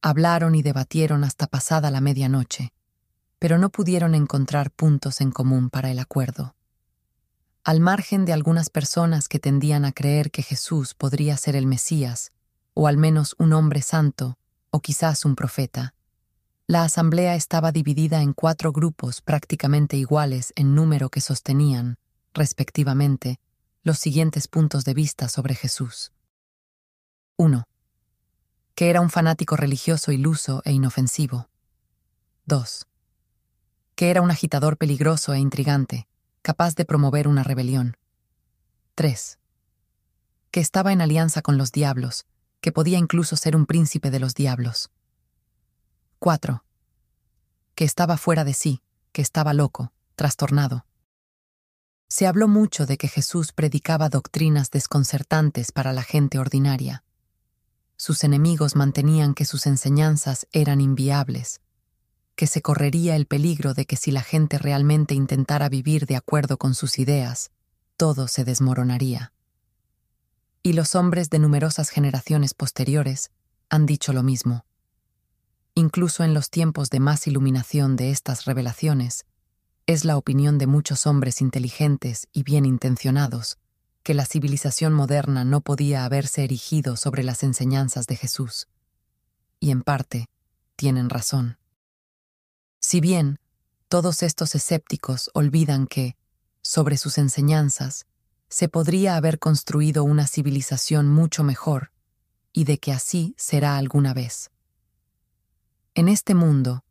Hablaron 0.00 0.54
y 0.54 0.62
debatieron 0.62 1.24
hasta 1.24 1.48
pasada 1.48 1.90
la 1.90 2.00
medianoche, 2.00 2.72
pero 3.40 3.58
no 3.58 3.70
pudieron 3.70 4.14
encontrar 4.14 4.70
puntos 4.70 5.20
en 5.20 5.32
común 5.32 5.70
para 5.70 5.90
el 5.90 5.98
acuerdo 5.98 6.54
al 7.62 7.80
margen 7.80 8.24
de 8.24 8.32
algunas 8.32 8.70
personas 8.70 9.28
que 9.28 9.38
tendían 9.38 9.84
a 9.84 9.92
creer 9.92 10.30
que 10.30 10.42
Jesús 10.42 10.94
podría 10.94 11.36
ser 11.36 11.56
el 11.56 11.66
Mesías, 11.66 12.32
o 12.74 12.86
al 12.86 12.96
menos 12.96 13.34
un 13.38 13.52
hombre 13.52 13.82
santo, 13.82 14.38
o 14.70 14.80
quizás 14.80 15.24
un 15.24 15.36
profeta. 15.36 15.94
La 16.66 16.84
asamblea 16.84 17.34
estaba 17.34 17.72
dividida 17.72 18.22
en 18.22 18.32
cuatro 18.32 18.72
grupos 18.72 19.20
prácticamente 19.20 19.96
iguales 19.96 20.52
en 20.56 20.74
número 20.74 21.10
que 21.10 21.20
sostenían, 21.20 21.98
respectivamente, 22.32 23.40
los 23.82 23.98
siguientes 23.98 24.46
puntos 24.46 24.84
de 24.84 24.94
vista 24.94 25.28
sobre 25.28 25.54
Jesús. 25.54 26.12
1. 27.36 27.66
Que 28.74 28.88
era 28.88 29.00
un 29.00 29.10
fanático 29.10 29.56
religioso 29.56 30.12
iluso 30.12 30.62
e 30.64 30.72
inofensivo. 30.72 31.48
2. 32.46 32.86
Que 33.96 34.10
era 34.10 34.22
un 34.22 34.30
agitador 34.30 34.76
peligroso 34.76 35.34
e 35.34 35.38
intrigante, 35.38 36.06
capaz 36.42 36.74
de 36.74 36.84
promover 36.84 37.28
una 37.28 37.42
rebelión. 37.42 37.96
3. 38.94 39.38
Que 40.50 40.60
estaba 40.60 40.92
en 40.92 41.00
alianza 41.00 41.42
con 41.42 41.58
los 41.58 41.72
diablos, 41.72 42.26
que 42.60 42.72
podía 42.72 42.98
incluso 42.98 43.36
ser 43.36 43.56
un 43.56 43.66
príncipe 43.66 44.10
de 44.10 44.20
los 44.20 44.34
diablos. 44.34 44.90
4. 46.18 46.64
Que 47.74 47.84
estaba 47.84 48.16
fuera 48.16 48.44
de 48.44 48.54
sí, 48.54 48.82
que 49.12 49.22
estaba 49.22 49.54
loco, 49.54 49.92
trastornado. 50.14 50.86
Se 52.08 52.26
habló 52.26 52.48
mucho 52.48 52.86
de 52.86 52.98
que 52.98 53.08
Jesús 53.08 53.52
predicaba 53.52 54.08
doctrinas 54.08 54.70
desconcertantes 54.70 55.72
para 55.72 55.92
la 55.92 56.02
gente 56.02 56.38
ordinaria. 56.38 57.04
Sus 57.96 58.24
enemigos 58.24 58.74
mantenían 58.76 59.34
que 59.34 59.44
sus 59.44 59.66
enseñanzas 59.66 60.46
eran 60.52 60.80
inviables, 60.80 61.60
que 62.40 62.46
se 62.46 62.62
correría 62.62 63.16
el 63.16 63.26
peligro 63.26 63.74
de 63.74 63.84
que 63.84 63.96
si 63.96 64.10
la 64.10 64.22
gente 64.22 64.56
realmente 64.56 65.12
intentara 65.14 65.68
vivir 65.68 66.06
de 66.06 66.16
acuerdo 66.16 66.56
con 66.56 66.74
sus 66.74 66.98
ideas, 66.98 67.50
todo 67.98 68.28
se 68.28 68.44
desmoronaría. 68.44 69.34
Y 70.62 70.72
los 70.72 70.94
hombres 70.94 71.28
de 71.28 71.38
numerosas 71.38 71.90
generaciones 71.90 72.54
posteriores 72.54 73.30
han 73.68 73.84
dicho 73.84 74.14
lo 74.14 74.22
mismo. 74.22 74.64
Incluso 75.74 76.24
en 76.24 76.32
los 76.32 76.48
tiempos 76.48 76.88
de 76.88 76.98
más 76.98 77.26
iluminación 77.26 77.96
de 77.96 78.10
estas 78.10 78.46
revelaciones, 78.46 79.26
es 79.84 80.06
la 80.06 80.16
opinión 80.16 80.56
de 80.56 80.66
muchos 80.66 81.06
hombres 81.06 81.42
inteligentes 81.42 82.26
y 82.32 82.42
bien 82.42 82.64
intencionados 82.64 83.58
que 84.02 84.14
la 84.14 84.24
civilización 84.24 84.94
moderna 84.94 85.44
no 85.44 85.60
podía 85.60 86.06
haberse 86.06 86.44
erigido 86.44 86.96
sobre 86.96 87.22
las 87.22 87.42
enseñanzas 87.42 88.06
de 88.06 88.16
Jesús. 88.16 88.66
Y 89.58 89.72
en 89.72 89.82
parte, 89.82 90.30
tienen 90.76 91.10
razón. 91.10 91.59
Si 92.80 93.00
bien 93.00 93.38
todos 93.88 94.22
estos 94.22 94.54
escépticos 94.54 95.30
olvidan 95.34 95.86
que, 95.86 96.16
sobre 96.62 96.96
sus 96.96 97.18
enseñanzas, 97.18 98.06
se 98.48 98.68
podría 98.68 99.16
haber 99.16 99.38
construido 99.38 100.02
una 100.02 100.26
civilización 100.26 101.08
mucho 101.08 101.44
mejor, 101.44 101.92
y 102.52 102.64
de 102.64 102.78
que 102.78 102.92
así 102.92 103.34
será 103.36 103.76
alguna 103.76 104.14
vez. 104.14 104.50
En 105.94 106.08
este 106.08 106.34
mundo, 106.34 106.84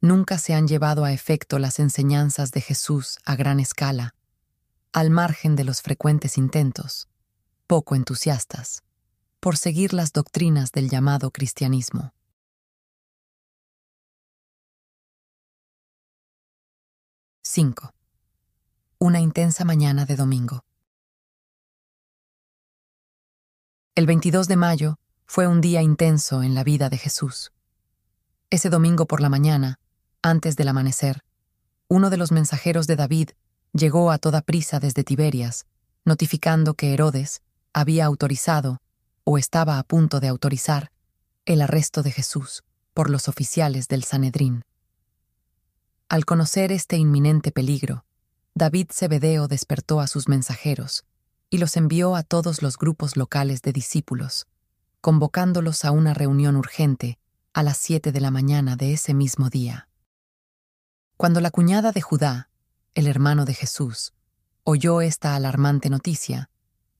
nunca 0.00 0.38
se 0.38 0.54
han 0.54 0.66
llevado 0.66 1.04
a 1.04 1.12
efecto 1.12 1.58
las 1.58 1.78
enseñanzas 1.78 2.50
de 2.50 2.60
Jesús 2.60 3.18
a 3.24 3.36
gran 3.36 3.60
escala, 3.60 4.14
al 4.92 5.10
margen 5.10 5.56
de 5.56 5.64
los 5.64 5.82
frecuentes 5.82 6.38
intentos, 6.38 7.08
poco 7.66 7.94
entusiastas, 7.94 8.82
por 9.40 9.56
seguir 9.56 9.92
las 9.92 10.12
doctrinas 10.12 10.72
del 10.72 10.88
llamado 10.88 11.30
cristianismo. 11.30 12.15
5. 17.56 17.90
Una 18.98 19.18
intensa 19.18 19.64
mañana 19.64 20.04
de 20.04 20.14
domingo. 20.14 20.66
El 23.94 24.04
22 24.04 24.46
de 24.46 24.56
mayo 24.56 24.96
fue 25.24 25.46
un 25.46 25.62
día 25.62 25.80
intenso 25.80 26.42
en 26.42 26.54
la 26.54 26.64
vida 26.64 26.90
de 26.90 26.98
Jesús. 26.98 27.52
Ese 28.50 28.68
domingo 28.68 29.06
por 29.06 29.22
la 29.22 29.30
mañana, 29.30 29.80
antes 30.20 30.56
del 30.56 30.68
amanecer, 30.68 31.22
uno 31.88 32.10
de 32.10 32.18
los 32.18 32.30
mensajeros 32.30 32.86
de 32.86 32.96
David 32.96 33.30
llegó 33.72 34.10
a 34.10 34.18
toda 34.18 34.42
prisa 34.42 34.78
desde 34.78 35.02
Tiberias, 35.02 35.64
notificando 36.04 36.74
que 36.74 36.92
Herodes 36.92 37.40
había 37.72 38.04
autorizado, 38.04 38.82
o 39.24 39.38
estaba 39.38 39.78
a 39.78 39.82
punto 39.82 40.20
de 40.20 40.28
autorizar, 40.28 40.92
el 41.46 41.62
arresto 41.62 42.02
de 42.02 42.12
Jesús 42.12 42.64
por 42.92 43.08
los 43.08 43.28
oficiales 43.28 43.88
del 43.88 44.04
Sanedrín. 44.04 44.66
Al 46.08 46.24
conocer 46.24 46.70
este 46.70 46.96
inminente 46.96 47.50
peligro, 47.50 48.04
David 48.54 48.90
Zebedeo 48.92 49.48
despertó 49.48 49.98
a 49.98 50.06
sus 50.06 50.28
mensajeros 50.28 51.04
y 51.50 51.58
los 51.58 51.76
envió 51.76 52.14
a 52.14 52.22
todos 52.22 52.62
los 52.62 52.78
grupos 52.78 53.16
locales 53.16 53.60
de 53.62 53.72
discípulos, 53.72 54.46
convocándolos 55.00 55.84
a 55.84 55.90
una 55.90 56.14
reunión 56.14 56.54
urgente 56.54 57.18
a 57.54 57.64
las 57.64 57.76
siete 57.78 58.12
de 58.12 58.20
la 58.20 58.30
mañana 58.30 58.76
de 58.76 58.92
ese 58.92 59.14
mismo 59.14 59.50
día. 59.50 59.88
Cuando 61.16 61.40
la 61.40 61.50
cuñada 61.50 61.90
de 61.90 62.02
Judá, 62.02 62.50
el 62.94 63.08
hermano 63.08 63.44
de 63.44 63.54
Jesús, 63.54 64.12
oyó 64.62 65.00
esta 65.00 65.34
alarmante 65.34 65.90
noticia, 65.90 66.50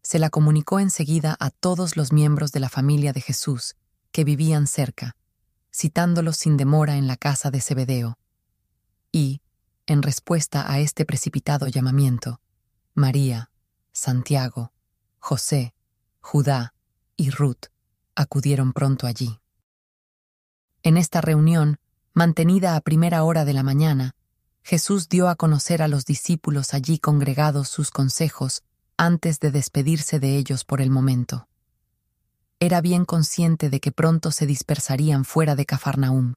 se 0.02 0.18
la 0.18 0.30
comunicó 0.30 0.80
enseguida 0.80 1.36
a 1.38 1.50
todos 1.50 1.96
los 1.96 2.12
miembros 2.12 2.50
de 2.50 2.58
la 2.58 2.68
familia 2.68 3.12
de 3.12 3.20
Jesús 3.20 3.76
que 4.10 4.24
vivían 4.24 4.66
cerca, 4.66 5.14
citándolos 5.72 6.38
sin 6.38 6.56
demora 6.56 6.96
en 6.96 7.06
la 7.06 7.16
casa 7.16 7.52
de 7.52 7.60
Zebedeo. 7.60 8.18
Y, 9.16 9.40
en 9.86 10.02
respuesta 10.02 10.70
a 10.70 10.78
este 10.78 11.06
precipitado 11.06 11.68
llamamiento, 11.68 12.42
María, 12.92 13.50
Santiago, 13.90 14.74
José, 15.18 15.74
Judá 16.20 16.74
y 17.16 17.30
Ruth 17.30 17.68
acudieron 18.14 18.74
pronto 18.74 19.06
allí. 19.06 19.40
En 20.82 20.98
esta 20.98 21.22
reunión, 21.22 21.78
mantenida 22.12 22.76
a 22.76 22.82
primera 22.82 23.24
hora 23.24 23.46
de 23.46 23.54
la 23.54 23.62
mañana, 23.62 24.14
Jesús 24.62 25.08
dio 25.08 25.30
a 25.30 25.36
conocer 25.36 25.80
a 25.80 25.88
los 25.88 26.04
discípulos 26.04 26.74
allí 26.74 26.98
congregados 26.98 27.70
sus 27.70 27.90
consejos 27.90 28.64
antes 28.98 29.40
de 29.40 29.50
despedirse 29.50 30.20
de 30.20 30.36
ellos 30.36 30.66
por 30.66 30.82
el 30.82 30.90
momento. 30.90 31.48
Era 32.60 32.82
bien 32.82 33.06
consciente 33.06 33.70
de 33.70 33.80
que 33.80 33.92
pronto 33.92 34.30
se 34.30 34.44
dispersarían 34.44 35.24
fuera 35.24 35.56
de 35.56 35.64
Cafarnaúm. 35.64 36.34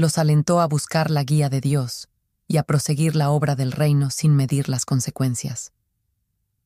Los 0.00 0.16
alentó 0.16 0.62
a 0.62 0.66
buscar 0.66 1.10
la 1.10 1.24
guía 1.24 1.50
de 1.50 1.60
Dios 1.60 2.08
y 2.48 2.56
a 2.56 2.62
proseguir 2.62 3.14
la 3.14 3.28
obra 3.28 3.54
del 3.54 3.70
reino 3.70 4.08
sin 4.08 4.34
medir 4.34 4.70
las 4.70 4.86
consecuencias. 4.86 5.74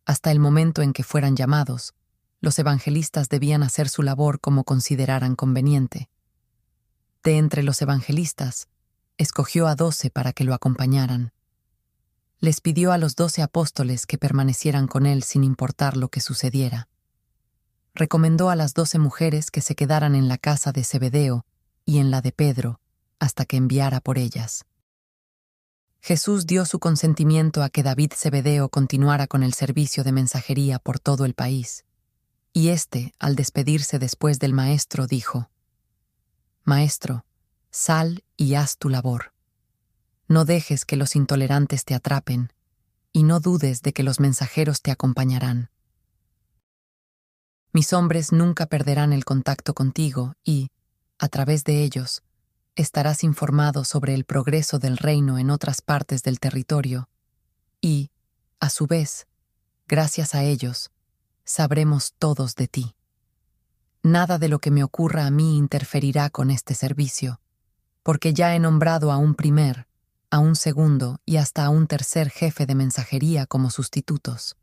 Hasta 0.06 0.30
el 0.30 0.38
momento 0.38 0.82
en 0.82 0.92
que 0.92 1.02
fueran 1.02 1.34
llamados, 1.34 1.94
los 2.40 2.56
evangelistas 2.60 3.28
debían 3.28 3.64
hacer 3.64 3.88
su 3.88 4.04
labor 4.04 4.38
como 4.38 4.62
consideraran 4.62 5.34
conveniente. 5.34 6.08
De 7.24 7.36
entre 7.36 7.64
los 7.64 7.82
evangelistas, 7.82 8.68
escogió 9.18 9.66
a 9.66 9.74
doce 9.74 10.10
para 10.10 10.32
que 10.32 10.44
lo 10.44 10.54
acompañaran 10.54 11.32
les 12.38 12.60
pidió 12.60 12.92
a 12.92 12.98
los 12.98 13.16
doce 13.16 13.42
apóstoles 13.42 14.06
que 14.06 14.16
permanecieran 14.16 14.86
con 14.86 15.06
él 15.06 15.24
sin 15.24 15.42
importar 15.42 15.96
lo 15.96 16.08
que 16.08 16.20
sucediera. 16.20 16.88
Recomendó 17.94 18.48
a 18.48 18.54
las 18.54 18.74
doce 18.74 19.00
mujeres 19.00 19.50
que 19.50 19.60
se 19.60 19.74
quedaran 19.74 20.14
en 20.14 20.28
la 20.28 20.38
casa 20.38 20.70
de 20.70 20.84
Zebedeo 20.84 21.46
y 21.84 21.98
en 21.98 22.12
la 22.12 22.20
de 22.20 22.30
Pedro 22.30 22.80
hasta 23.24 23.46
que 23.46 23.56
enviara 23.56 24.00
por 24.00 24.18
ellas. 24.18 24.66
Jesús 26.02 26.46
dio 26.46 26.66
su 26.66 26.78
consentimiento 26.78 27.62
a 27.62 27.70
que 27.70 27.82
David 27.82 28.12
Zebedeo 28.14 28.68
continuara 28.68 29.26
con 29.26 29.42
el 29.42 29.54
servicio 29.54 30.04
de 30.04 30.12
mensajería 30.12 30.78
por 30.78 30.98
todo 30.98 31.24
el 31.24 31.32
país, 31.32 31.86
y 32.52 32.68
éste, 32.68 33.14
al 33.18 33.34
despedirse 33.34 33.98
después 33.98 34.38
del 34.40 34.52
Maestro, 34.52 35.06
dijo, 35.06 35.48
Maestro, 36.64 37.24
sal 37.70 38.22
y 38.36 38.56
haz 38.56 38.76
tu 38.76 38.90
labor. 38.90 39.32
No 40.28 40.44
dejes 40.44 40.84
que 40.84 40.96
los 40.96 41.16
intolerantes 41.16 41.86
te 41.86 41.94
atrapen, 41.94 42.52
y 43.10 43.22
no 43.22 43.40
dudes 43.40 43.80
de 43.80 43.94
que 43.94 44.02
los 44.02 44.20
mensajeros 44.20 44.82
te 44.82 44.90
acompañarán. 44.90 45.70
Mis 47.72 47.94
hombres 47.94 48.32
nunca 48.32 48.66
perderán 48.66 49.14
el 49.14 49.24
contacto 49.24 49.72
contigo 49.72 50.34
y, 50.44 50.68
a 51.18 51.28
través 51.28 51.64
de 51.64 51.84
ellos, 51.84 52.22
estarás 52.76 53.24
informado 53.24 53.84
sobre 53.84 54.14
el 54.14 54.24
progreso 54.24 54.78
del 54.78 54.96
reino 54.96 55.38
en 55.38 55.50
otras 55.50 55.80
partes 55.80 56.22
del 56.22 56.40
territorio, 56.40 57.08
y, 57.80 58.10
a 58.60 58.70
su 58.70 58.86
vez, 58.86 59.26
gracias 59.86 60.34
a 60.34 60.42
ellos, 60.42 60.90
sabremos 61.44 62.14
todos 62.18 62.54
de 62.54 62.68
ti. 62.68 62.96
Nada 64.02 64.38
de 64.38 64.48
lo 64.48 64.58
que 64.58 64.70
me 64.70 64.82
ocurra 64.82 65.26
a 65.26 65.30
mí 65.30 65.56
interferirá 65.56 66.30
con 66.30 66.50
este 66.50 66.74
servicio, 66.74 67.40
porque 68.02 68.32
ya 68.34 68.54
he 68.54 68.58
nombrado 68.58 69.12
a 69.12 69.18
un 69.18 69.34
primer, 69.34 69.86
a 70.30 70.38
un 70.38 70.56
segundo 70.56 71.20
y 71.24 71.36
hasta 71.36 71.64
a 71.64 71.70
un 71.70 71.86
tercer 71.86 72.30
jefe 72.30 72.66
de 72.66 72.74
mensajería 72.74 73.46
como 73.46 73.70
sustitutos. 73.70 74.56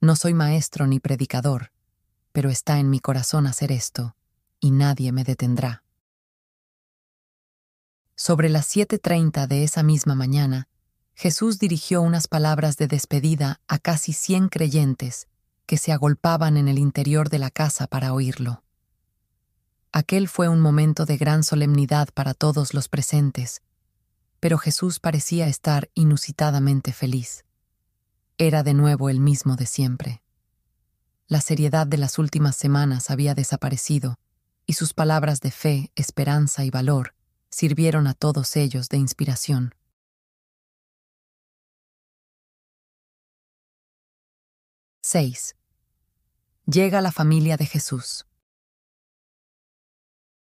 No 0.00 0.16
soy 0.16 0.34
maestro 0.34 0.86
ni 0.86 1.00
predicador, 1.00 1.72
pero 2.32 2.50
está 2.50 2.78
en 2.78 2.90
mi 2.90 3.00
corazón 3.00 3.46
hacer 3.46 3.72
esto, 3.72 4.16
y 4.60 4.72
nadie 4.72 5.12
me 5.12 5.24
detendrá. 5.24 5.83
Sobre 8.16 8.48
las 8.48 8.74
7.30 8.74 9.48
de 9.48 9.64
esa 9.64 9.82
misma 9.82 10.14
mañana, 10.14 10.68
Jesús 11.14 11.58
dirigió 11.58 12.00
unas 12.00 12.28
palabras 12.28 12.76
de 12.76 12.86
despedida 12.86 13.60
a 13.66 13.78
casi 13.78 14.12
cien 14.12 14.48
creyentes 14.48 15.26
que 15.66 15.78
se 15.78 15.92
agolpaban 15.92 16.56
en 16.56 16.68
el 16.68 16.78
interior 16.78 17.28
de 17.28 17.40
la 17.40 17.50
casa 17.50 17.88
para 17.88 18.12
oírlo. 18.12 18.62
Aquel 19.90 20.28
fue 20.28 20.48
un 20.48 20.60
momento 20.60 21.06
de 21.06 21.16
gran 21.16 21.42
solemnidad 21.42 22.08
para 22.14 22.34
todos 22.34 22.72
los 22.72 22.88
presentes, 22.88 23.62
pero 24.38 24.58
Jesús 24.58 25.00
parecía 25.00 25.48
estar 25.48 25.90
inusitadamente 25.94 26.92
feliz. 26.92 27.44
Era 28.38 28.62
de 28.62 28.74
nuevo 28.74 29.08
el 29.08 29.18
mismo 29.18 29.56
de 29.56 29.66
siempre. 29.66 30.22
La 31.26 31.40
seriedad 31.40 31.86
de 31.86 31.96
las 31.96 32.18
últimas 32.18 32.54
semanas 32.54 33.10
había 33.10 33.34
desaparecido, 33.34 34.18
y 34.66 34.74
sus 34.74 34.94
palabras 34.94 35.40
de 35.40 35.50
fe, 35.50 35.90
esperanza 35.96 36.64
y 36.64 36.70
valor 36.70 37.14
sirvieron 37.54 38.06
a 38.06 38.14
todos 38.14 38.56
ellos 38.56 38.88
de 38.88 38.96
inspiración. 38.96 39.74
—6. 45.02 45.54
Llega 46.66 47.00
la 47.00 47.12
familia 47.12 47.56
de 47.56 47.66
Jesús. 47.66 48.26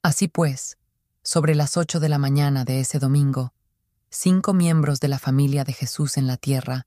Así 0.03 0.29
pues, 0.29 0.77
sobre 1.23 1.55
las 1.55 1.77
ocho 1.77 2.01
de 2.01 2.09
la 2.09 2.19
mañana 2.19 2.65
de 2.65 2.81
ese 2.81 2.99
domingo, 2.99 3.55
cinco 4.11 4.53
miembros 4.53 5.01
de 5.01 5.09
la 5.09 5.19
familia 5.19 5.65
de 5.65 5.73
Jesús 5.73 6.17
en 6.17 6.27
la 6.27 6.37
tierra 6.37 6.87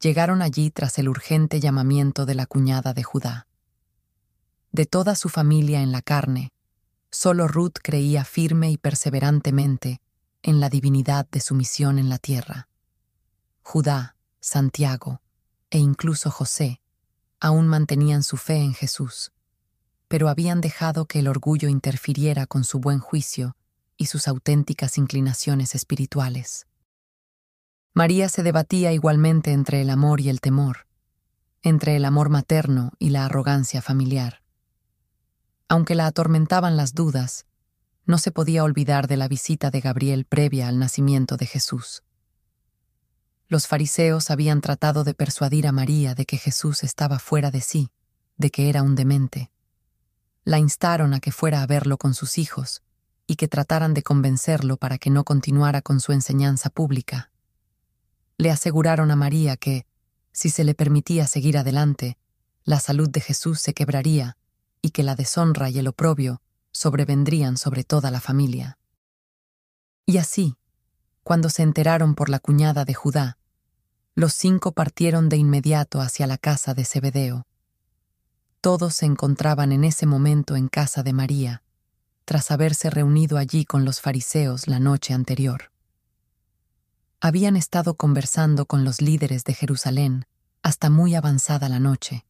llegaron 0.00 0.42
allí 0.42 0.70
tras 0.70 0.98
el 0.98 1.08
urgente 1.08 1.60
llamamiento 1.60 2.24
de 2.24 2.34
la 2.34 2.46
cuñada 2.46 2.94
de 2.94 3.02
Judá. 3.02 3.46
De 4.72 4.86
toda 4.86 5.14
su 5.14 5.28
familia 5.28 5.82
en 5.82 5.92
la 5.92 6.02
carne, 6.02 6.52
solo 7.10 7.48
Ruth 7.48 7.78
creía 7.82 8.24
firme 8.24 8.70
y 8.70 8.78
perseverantemente 8.78 10.00
en 10.42 10.60
la 10.60 10.68
divinidad 10.68 11.28
de 11.30 11.40
su 11.40 11.54
misión 11.54 11.98
en 11.98 12.08
la 12.08 12.18
tierra. 12.18 12.68
Judá, 13.62 14.16
Santiago 14.40 15.20
e 15.70 15.78
incluso 15.78 16.30
José 16.30 16.80
aún 17.40 17.68
mantenían 17.68 18.22
su 18.22 18.36
fe 18.36 18.56
en 18.56 18.74
Jesús, 18.74 19.32
pero 20.08 20.28
habían 20.28 20.60
dejado 20.60 21.06
que 21.06 21.18
el 21.20 21.28
orgullo 21.28 21.68
interfiriera 21.68 22.46
con 22.46 22.64
su 22.64 22.80
buen 22.80 22.98
juicio 22.98 23.56
y 23.96 24.06
sus 24.06 24.26
auténticas 24.26 24.96
inclinaciones 24.98 25.74
espirituales. 25.74 26.66
María 27.94 28.28
se 28.28 28.42
debatía 28.42 28.92
igualmente 28.92 29.52
entre 29.52 29.82
el 29.82 29.90
amor 29.90 30.20
y 30.20 30.28
el 30.28 30.40
temor, 30.40 30.86
entre 31.62 31.96
el 31.96 32.04
amor 32.04 32.28
materno 32.28 32.92
y 32.98 33.10
la 33.10 33.24
arrogancia 33.24 33.82
familiar. 33.82 34.42
Aunque 35.68 35.94
la 35.94 36.06
atormentaban 36.06 36.76
las 36.76 36.94
dudas, 36.94 37.44
no 38.06 38.16
se 38.16 38.30
podía 38.30 38.64
olvidar 38.64 39.06
de 39.06 39.18
la 39.18 39.28
visita 39.28 39.70
de 39.70 39.80
Gabriel 39.80 40.24
previa 40.24 40.68
al 40.68 40.78
nacimiento 40.78 41.36
de 41.36 41.44
Jesús. 41.44 42.02
Los 43.48 43.66
fariseos 43.66 44.30
habían 44.30 44.62
tratado 44.62 45.04
de 45.04 45.12
persuadir 45.12 45.66
a 45.66 45.72
María 45.72 46.14
de 46.14 46.24
que 46.24 46.38
Jesús 46.38 46.82
estaba 46.84 47.18
fuera 47.18 47.50
de 47.50 47.60
sí, 47.60 47.90
de 48.38 48.50
que 48.50 48.70
era 48.70 48.82
un 48.82 48.94
demente. 48.94 49.50
La 50.44 50.58
instaron 50.58 51.12
a 51.12 51.20
que 51.20 51.32
fuera 51.32 51.62
a 51.62 51.66
verlo 51.66 51.98
con 51.98 52.14
sus 52.14 52.38
hijos, 52.38 52.82
y 53.26 53.36
que 53.36 53.46
trataran 53.46 53.92
de 53.92 54.02
convencerlo 54.02 54.78
para 54.78 54.96
que 54.96 55.10
no 55.10 55.24
continuara 55.24 55.82
con 55.82 56.00
su 56.00 56.12
enseñanza 56.12 56.70
pública. 56.70 57.30
Le 58.38 58.50
aseguraron 58.50 59.10
a 59.10 59.16
María 59.16 59.58
que, 59.58 59.84
si 60.32 60.48
se 60.48 60.64
le 60.64 60.74
permitía 60.74 61.26
seguir 61.26 61.58
adelante, 61.58 62.16
la 62.64 62.80
salud 62.80 63.10
de 63.10 63.20
Jesús 63.20 63.60
se 63.60 63.74
quebraría 63.74 64.38
y 64.82 64.90
que 64.90 65.02
la 65.02 65.14
deshonra 65.14 65.70
y 65.70 65.78
el 65.78 65.88
oprobio 65.88 66.40
sobrevendrían 66.72 67.56
sobre 67.56 67.84
toda 67.84 68.10
la 68.10 68.20
familia. 68.20 68.78
Y 70.06 70.18
así, 70.18 70.56
cuando 71.22 71.50
se 71.50 71.62
enteraron 71.62 72.14
por 72.14 72.28
la 72.28 72.38
cuñada 72.38 72.84
de 72.84 72.94
Judá, 72.94 73.38
los 74.14 74.32
cinco 74.32 74.72
partieron 74.72 75.28
de 75.28 75.36
inmediato 75.36 76.00
hacia 76.00 76.26
la 76.26 76.38
casa 76.38 76.74
de 76.74 76.84
Zebedeo. 76.84 77.46
Todos 78.60 78.94
se 78.94 79.06
encontraban 79.06 79.70
en 79.70 79.84
ese 79.84 80.06
momento 80.06 80.56
en 80.56 80.68
casa 80.68 81.02
de 81.02 81.12
María, 81.12 81.62
tras 82.24 82.50
haberse 82.50 82.90
reunido 82.90 83.38
allí 83.38 83.64
con 83.64 83.84
los 83.84 84.00
fariseos 84.00 84.66
la 84.66 84.80
noche 84.80 85.14
anterior. 85.14 85.70
Habían 87.20 87.56
estado 87.56 87.94
conversando 87.94 88.66
con 88.66 88.84
los 88.84 89.00
líderes 89.00 89.44
de 89.44 89.54
Jerusalén 89.54 90.26
hasta 90.62 90.90
muy 90.90 91.14
avanzada 91.14 91.68
la 91.68 91.78
noche, 91.80 92.26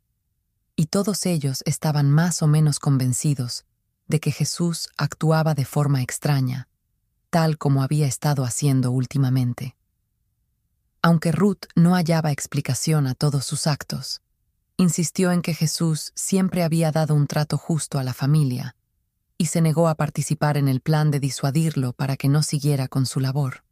y 0.80 0.86
todos 0.86 1.26
ellos 1.26 1.64
estaban 1.66 2.08
más 2.08 2.40
o 2.40 2.46
menos 2.46 2.78
convencidos 2.78 3.64
de 4.06 4.20
que 4.20 4.30
Jesús 4.30 4.90
actuaba 4.96 5.54
de 5.54 5.64
forma 5.64 6.02
extraña, 6.02 6.68
tal 7.30 7.58
como 7.58 7.82
había 7.82 8.06
estado 8.06 8.44
haciendo 8.44 8.92
últimamente. 8.92 9.74
Aunque 11.02 11.32
Ruth 11.32 11.64
no 11.74 11.96
hallaba 11.96 12.30
explicación 12.30 13.08
a 13.08 13.16
todos 13.16 13.44
sus 13.44 13.66
actos, 13.66 14.22
insistió 14.76 15.32
en 15.32 15.42
que 15.42 15.52
Jesús 15.52 16.12
siempre 16.14 16.62
había 16.62 16.92
dado 16.92 17.16
un 17.16 17.26
trato 17.26 17.58
justo 17.58 17.98
a 17.98 18.04
la 18.04 18.14
familia 18.14 18.76
y 19.36 19.46
se 19.46 19.60
negó 19.60 19.88
a 19.88 19.96
participar 19.96 20.56
en 20.56 20.68
el 20.68 20.80
plan 20.80 21.10
de 21.10 21.18
disuadirlo 21.18 21.92
para 21.92 22.16
que 22.16 22.28
no 22.28 22.44
siguiera 22.44 22.86
con 22.86 23.04
su 23.04 23.18
labor. 23.18 23.64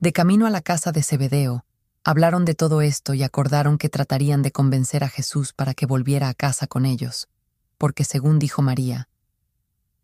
De 0.00 0.12
camino 0.12 0.46
a 0.46 0.50
la 0.50 0.60
casa 0.60 0.92
de 0.92 1.02
Zebedeo, 1.02 1.64
hablaron 2.04 2.44
de 2.44 2.54
todo 2.54 2.82
esto 2.82 3.14
y 3.14 3.22
acordaron 3.22 3.78
que 3.78 3.88
tratarían 3.88 4.42
de 4.42 4.52
convencer 4.52 5.04
a 5.04 5.08
Jesús 5.08 5.52
para 5.52 5.74
que 5.74 5.86
volviera 5.86 6.28
a 6.28 6.34
casa 6.34 6.66
con 6.66 6.84
ellos, 6.84 7.28
porque 7.78 8.04
según 8.04 8.38
dijo 8.38 8.62
María, 8.62 9.08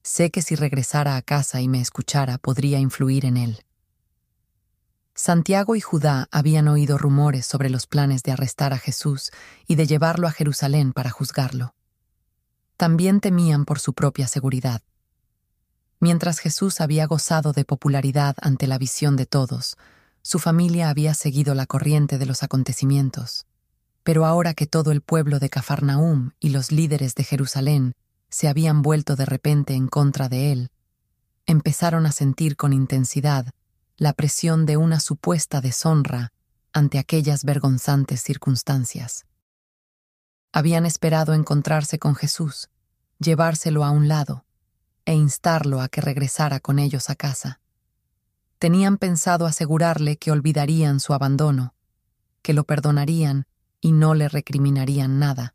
sé 0.02 0.30
que 0.30 0.42
si 0.42 0.54
regresara 0.54 1.16
a 1.16 1.22
casa 1.22 1.60
y 1.60 1.68
me 1.68 1.80
escuchara 1.80 2.38
podría 2.38 2.78
influir 2.78 3.24
en 3.24 3.36
él. 3.36 3.64
Santiago 5.14 5.74
y 5.74 5.80
Judá 5.80 6.28
habían 6.30 6.68
oído 6.68 6.96
rumores 6.96 7.44
sobre 7.44 7.70
los 7.70 7.88
planes 7.88 8.22
de 8.22 8.30
arrestar 8.30 8.72
a 8.72 8.78
Jesús 8.78 9.32
y 9.66 9.74
de 9.74 9.88
llevarlo 9.88 10.28
a 10.28 10.30
Jerusalén 10.30 10.92
para 10.92 11.10
juzgarlo. 11.10 11.74
También 12.76 13.18
temían 13.18 13.64
por 13.64 13.80
su 13.80 13.94
propia 13.94 14.28
seguridad. 14.28 14.82
Mientras 15.98 16.38
Jesús 16.38 16.80
había 16.80 17.06
gozado 17.06 17.52
de 17.52 17.64
popularidad 17.64 18.36
ante 18.40 18.68
la 18.68 18.78
visión 18.78 19.16
de 19.16 19.26
todos, 19.26 19.76
su 20.22 20.38
familia 20.38 20.90
había 20.90 21.14
seguido 21.14 21.54
la 21.54 21.66
corriente 21.66 22.18
de 22.18 22.26
los 22.26 22.42
acontecimientos. 22.42 23.46
Pero 24.02 24.24
ahora 24.24 24.54
que 24.54 24.66
todo 24.66 24.92
el 24.92 25.00
pueblo 25.00 25.38
de 25.38 25.50
Cafarnaum 25.50 26.30
y 26.40 26.50
los 26.50 26.72
líderes 26.72 27.14
de 27.14 27.24
Jerusalén 27.24 27.94
se 28.30 28.48
habían 28.48 28.82
vuelto 28.82 29.16
de 29.16 29.26
repente 29.26 29.74
en 29.74 29.88
contra 29.88 30.28
de 30.28 30.52
él, 30.52 30.70
empezaron 31.46 32.06
a 32.06 32.12
sentir 32.12 32.56
con 32.56 32.72
intensidad 32.72 33.46
la 33.96 34.12
presión 34.12 34.66
de 34.66 34.76
una 34.76 35.00
supuesta 35.00 35.60
deshonra 35.60 36.32
ante 36.72 36.98
aquellas 36.98 37.44
vergonzantes 37.44 38.22
circunstancias. 38.22 39.26
Habían 40.52 40.86
esperado 40.86 41.34
encontrarse 41.34 41.98
con 41.98 42.14
Jesús, 42.14 42.68
llevárselo 43.18 43.84
a 43.84 43.90
un 43.90 44.08
lado 44.08 44.44
e 45.04 45.14
instarlo 45.14 45.80
a 45.80 45.88
que 45.88 46.00
regresara 46.00 46.60
con 46.60 46.78
ellos 46.78 47.10
a 47.10 47.14
casa. 47.14 47.60
Tenían 48.58 48.98
pensado 48.98 49.46
asegurarle 49.46 50.16
que 50.16 50.30
olvidarían 50.30 51.00
su 51.00 51.14
abandono, 51.14 51.74
que 52.42 52.52
lo 52.52 52.64
perdonarían 52.64 53.46
y 53.80 53.92
no 53.92 54.14
le 54.14 54.28
recriminarían 54.28 55.18
nada 55.18 55.54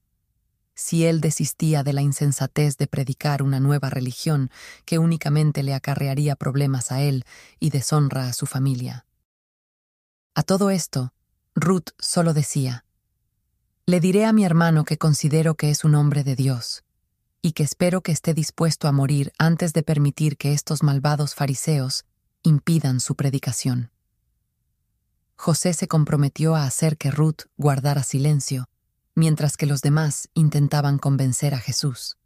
si 0.75 1.05
él 1.05 1.21
desistía 1.21 1.83
de 1.83 1.93
la 1.93 2.01
insensatez 2.01 2.77
de 2.77 2.87
predicar 2.87 3.43
una 3.43 3.59
nueva 3.59 3.89
religión 3.89 4.49
que 4.85 4.97
únicamente 4.97 5.63
le 5.63 5.73
acarrearía 5.73 6.35
problemas 6.35 6.91
a 6.91 7.01
él 7.01 7.25
y 7.59 7.69
deshonra 7.69 8.27
a 8.27 8.33
su 8.33 8.45
familia. 8.45 9.05
A 10.35 10.43
todo 10.43 10.71
esto, 10.71 11.13
Ruth 11.55 11.89
solo 11.99 12.33
decía, 12.33 12.85
Le 13.85 13.99
diré 13.99 14.25
a 14.25 14.33
mi 14.33 14.45
hermano 14.45 14.83
que 14.83 14.97
considero 14.97 15.55
que 15.55 15.69
es 15.69 15.83
un 15.83 15.93
hombre 15.95 16.23
de 16.23 16.35
Dios, 16.35 16.83
y 17.41 17.51
que 17.51 17.63
espero 17.63 18.01
que 18.01 18.11
esté 18.11 18.33
dispuesto 18.33 18.87
a 18.87 18.91
morir 18.91 19.31
antes 19.37 19.73
de 19.73 19.83
permitir 19.83 20.37
que 20.37 20.53
estos 20.53 20.81
malvados 20.81 21.35
fariseos 21.35 22.05
impidan 22.43 22.99
su 22.99 23.15
predicación. 23.15 23.91
José 25.35 25.73
se 25.73 25.87
comprometió 25.87 26.55
a 26.55 26.65
hacer 26.65 26.97
que 26.97 27.11
Ruth 27.11 27.43
guardara 27.57 28.03
silencio, 28.03 28.69
mientras 29.15 29.57
que 29.57 29.65
los 29.65 29.81
demás 29.81 30.29
intentaban 30.33 30.97
convencer 30.97 31.53
a 31.53 31.59
Jesús. 31.59 32.17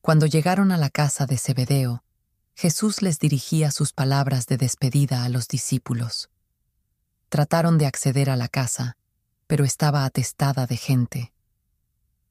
Cuando 0.00 0.26
llegaron 0.26 0.72
a 0.72 0.76
la 0.76 0.90
casa 0.90 1.26
de 1.26 1.38
Zebedeo, 1.38 2.04
Jesús 2.54 3.02
les 3.02 3.18
dirigía 3.18 3.70
sus 3.70 3.92
palabras 3.92 4.46
de 4.46 4.56
despedida 4.56 5.24
a 5.24 5.28
los 5.28 5.48
discípulos. 5.48 6.28
Trataron 7.28 7.78
de 7.78 7.86
acceder 7.86 8.30
a 8.30 8.36
la 8.36 8.48
casa, 8.48 8.96
pero 9.46 9.64
estaba 9.64 10.04
atestada 10.04 10.66
de 10.66 10.76
gente. 10.76 11.32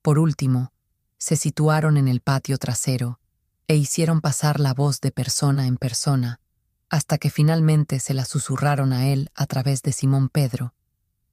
Por 0.01 0.19
último, 0.19 0.71
se 1.17 1.35
situaron 1.35 1.97
en 1.97 2.07
el 2.07 2.21
patio 2.21 2.57
trasero 2.57 3.19
e 3.67 3.75
hicieron 3.75 4.21
pasar 4.21 4.59
la 4.59 4.73
voz 4.73 5.01
de 5.01 5.11
persona 5.11 5.67
en 5.67 5.77
persona, 5.77 6.39
hasta 6.89 7.17
que 7.17 7.29
finalmente 7.29 7.99
se 7.99 8.13
la 8.13 8.25
susurraron 8.25 8.93
a 8.93 9.07
él 9.07 9.29
a 9.35 9.45
través 9.45 9.81
de 9.81 9.91
Simón 9.91 10.29
Pedro, 10.29 10.73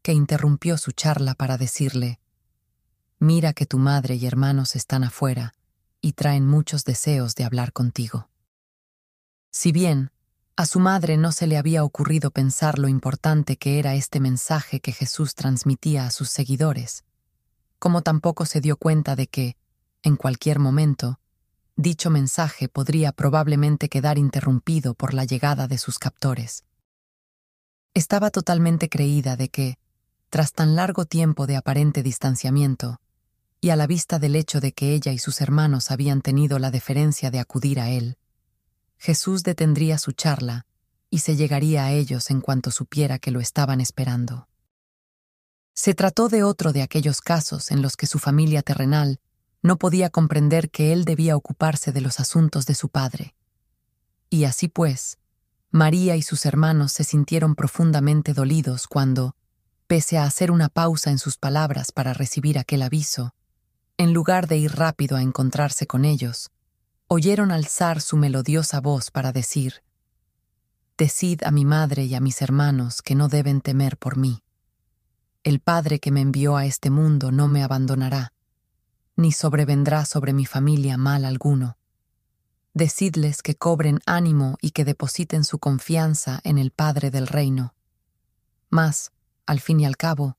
que 0.02 0.12
interrumpió 0.12 0.76
su 0.78 0.92
charla 0.92 1.34
para 1.34 1.56
decirle, 1.56 2.20
Mira 3.18 3.52
que 3.52 3.64
tu 3.64 3.78
madre 3.78 4.16
y 4.16 4.26
hermanos 4.26 4.76
están 4.76 5.04
afuera 5.04 5.54
y 6.00 6.12
traen 6.12 6.46
muchos 6.46 6.84
deseos 6.84 7.34
de 7.34 7.44
hablar 7.44 7.72
contigo. 7.72 8.28
Si 9.50 9.72
bien 9.72 10.10
a 10.56 10.66
su 10.66 10.78
madre 10.78 11.16
no 11.16 11.32
se 11.32 11.46
le 11.46 11.56
había 11.56 11.82
ocurrido 11.82 12.30
pensar 12.30 12.78
lo 12.78 12.88
importante 12.88 13.56
que 13.56 13.78
era 13.78 13.94
este 13.94 14.20
mensaje 14.20 14.80
que 14.80 14.92
Jesús 14.92 15.34
transmitía 15.34 16.06
a 16.06 16.10
sus 16.10 16.28
seguidores, 16.28 17.04
como 17.78 18.02
tampoco 18.02 18.46
se 18.46 18.60
dio 18.60 18.76
cuenta 18.76 19.16
de 19.16 19.26
que, 19.26 19.56
en 20.02 20.16
cualquier 20.16 20.58
momento, 20.58 21.18
dicho 21.76 22.10
mensaje 22.10 22.68
podría 22.68 23.12
probablemente 23.12 23.88
quedar 23.88 24.18
interrumpido 24.18 24.94
por 24.94 25.14
la 25.14 25.24
llegada 25.24 25.66
de 25.66 25.78
sus 25.78 25.98
captores. 25.98 26.64
Estaba 27.94 28.30
totalmente 28.30 28.88
creída 28.88 29.36
de 29.36 29.48
que, 29.48 29.78
tras 30.30 30.52
tan 30.52 30.76
largo 30.76 31.04
tiempo 31.04 31.46
de 31.46 31.56
aparente 31.56 32.02
distanciamiento, 32.02 33.00
y 33.60 33.70
a 33.70 33.76
la 33.76 33.86
vista 33.86 34.18
del 34.18 34.36
hecho 34.36 34.60
de 34.60 34.72
que 34.72 34.94
ella 34.94 35.12
y 35.12 35.18
sus 35.18 35.40
hermanos 35.40 35.90
habían 35.90 36.20
tenido 36.20 36.58
la 36.58 36.70
deferencia 36.70 37.30
de 37.30 37.40
acudir 37.40 37.80
a 37.80 37.88
él, 37.88 38.18
Jesús 38.98 39.42
detendría 39.42 39.98
su 39.98 40.12
charla 40.12 40.66
y 41.10 41.18
se 41.18 41.36
llegaría 41.36 41.84
a 41.84 41.92
ellos 41.92 42.30
en 42.30 42.40
cuanto 42.40 42.70
supiera 42.70 43.18
que 43.18 43.30
lo 43.30 43.40
estaban 43.40 43.80
esperando. 43.80 44.48
Se 45.72 45.94
trató 45.94 46.28
de 46.28 46.42
otro 46.42 46.72
de 46.72 46.82
aquellos 46.82 47.20
casos 47.20 47.70
en 47.70 47.82
los 47.82 47.96
que 47.96 48.06
su 48.06 48.18
familia 48.18 48.62
terrenal 48.62 49.20
no 49.64 49.78
podía 49.78 50.10
comprender 50.10 50.70
que 50.70 50.92
él 50.92 51.06
debía 51.06 51.36
ocuparse 51.36 51.90
de 51.90 52.02
los 52.02 52.20
asuntos 52.20 52.66
de 52.66 52.74
su 52.74 52.90
padre. 52.90 53.34
Y 54.28 54.44
así 54.44 54.68
pues, 54.68 55.16
María 55.70 56.16
y 56.16 56.22
sus 56.22 56.44
hermanos 56.44 56.92
se 56.92 57.02
sintieron 57.02 57.54
profundamente 57.54 58.34
dolidos 58.34 58.86
cuando, 58.86 59.34
pese 59.86 60.18
a 60.18 60.24
hacer 60.24 60.50
una 60.50 60.68
pausa 60.68 61.10
en 61.10 61.18
sus 61.18 61.38
palabras 61.38 61.92
para 61.92 62.12
recibir 62.12 62.58
aquel 62.58 62.82
aviso, 62.82 63.34
en 63.96 64.12
lugar 64.12 64.48
de 64.48 64.58
ir 64.58 64.76
rápido 64.76 65.16
a 65.16 65.22
encontrarse 65.22 65.86
con 65.86 66.04
ellos, 66.04 66.50
oyeron 67.08 67.50
alzar 67.50 68.02
su 68.02 68.18
melodiosa 68.18 68.82
voz 68.82 69.10
para 69.10 69.32
decir, 69.32 69.82
Decid 70.98 71.42
a 71.42 71.50
mi 71.50 71.64
madre 71.64 72.04
y 72.04 72.14
a 72.14 72.20
mis 72.20 72.42
hermanos 72.42 73.00
que 73.00 73.14
no 73.14 73.28
deben 73.28 73.62
temer 73.62 73.96
por 73.96 74.18
mí. 74.18 74.42
El 75.42 75.60
Padre 75.60 76.00
que 76.00 76.10
me 76.10 76.20
envió 76.20 76.56
a 76.56 76.66
este 76.66 76.90
mundo 76.90 77.32
no 77.32 77.48
me 77.48 77.62
abandonará, 77.62 78.33
ni 79.16 79.32
sobrevendrá 79.32 80.04
sobre 80.04 80.32
mi 80.32 80.46
familia 80.46 80.96
mal 80.96 81.24
alguno. 81.24 81.76
Decidles 82.72 83.42
que 83.42 83.54
cobren 83.54 84.00
ánimo 84.06 84.58
y 84.60 84.72
que 84.72 84.84
depositen 84.84 85.44
su 85.44 85.58
confianza 85.58 86.40
en 86.42 86.58
el 86.58 86.72
Padre 86.72 87.10
del 87.10 87.28
reino. 87.28 87.74
Mas, 88.70 89.12
al 89.46 89.60
fin 89.60 89.78
y 89.80 89.86
al 89.86 89.96
cabo, 89.96 90.36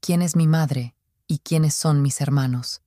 quién 0.00 0.22
es 0.22 0.36
mi 0.36 0.46
madre 0.46 0.94
y 1.26 1.40
quiénes 1.40 1.74
son 1.74 2.02
mis 2.02 2.20
hermanos. 2.20 2.82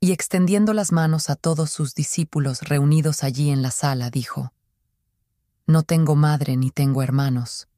Y 0.00 0.12
extendiendo 0.12 0.72
las 0.72 0.92
manos 0.92 1.28
a 1.28 1.36
todos 1.36 1.70
sus 1.70 1.94
discípulos 1.94 2.62
reunidos 2.62 3.22
allí 3.22 3.50
en 3.50 3.60
la 3.60 3.70
sala, 3.70 4.08
dijo, 4.08 4.54
No 5.66 5.82
tengo 5.82 6.16
madre 6.16 6.56
ni 6.56 6.70
tengo 6.70 7.02
hermanos. 7.02 7.68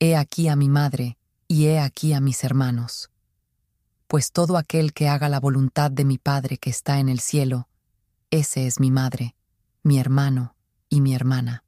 He 0.00 0.16
aquí 0.16 0.48
a 0.48 0.56
mi 0.56 0.68
madre 0.68 1.16
y 1.46 1.66
he 1.66 1.78
aquí 1.78 2.12
a 2.14 2.20
mis 2.20 2.42
hermanos. 2.42 3.10
Pues 4.10 4.32
todo 4.32 4.56
aquel 4.56 4.92
que 4.92 5.08
haga 5.08 5.28
la 5.28 5.38
voluntad 5.38 5.88
de 5.88 6.04
mi 6.04 6.18
Padre 6.18 6.58
que 6.58 6.68
está 6.68 6.98
en 6.98 7.08
el 7.08 7.20
cielo, 7.20 7.68
ese 8.32 8.66
es 8.66 8.80
mi 8.80 8.90
madre, 8.90 9.36
mi 9.84 10.00
hermano 10.00 10.56
y 10.88 11.00
mi 11.00 11.14
hermana. 11.14 11.62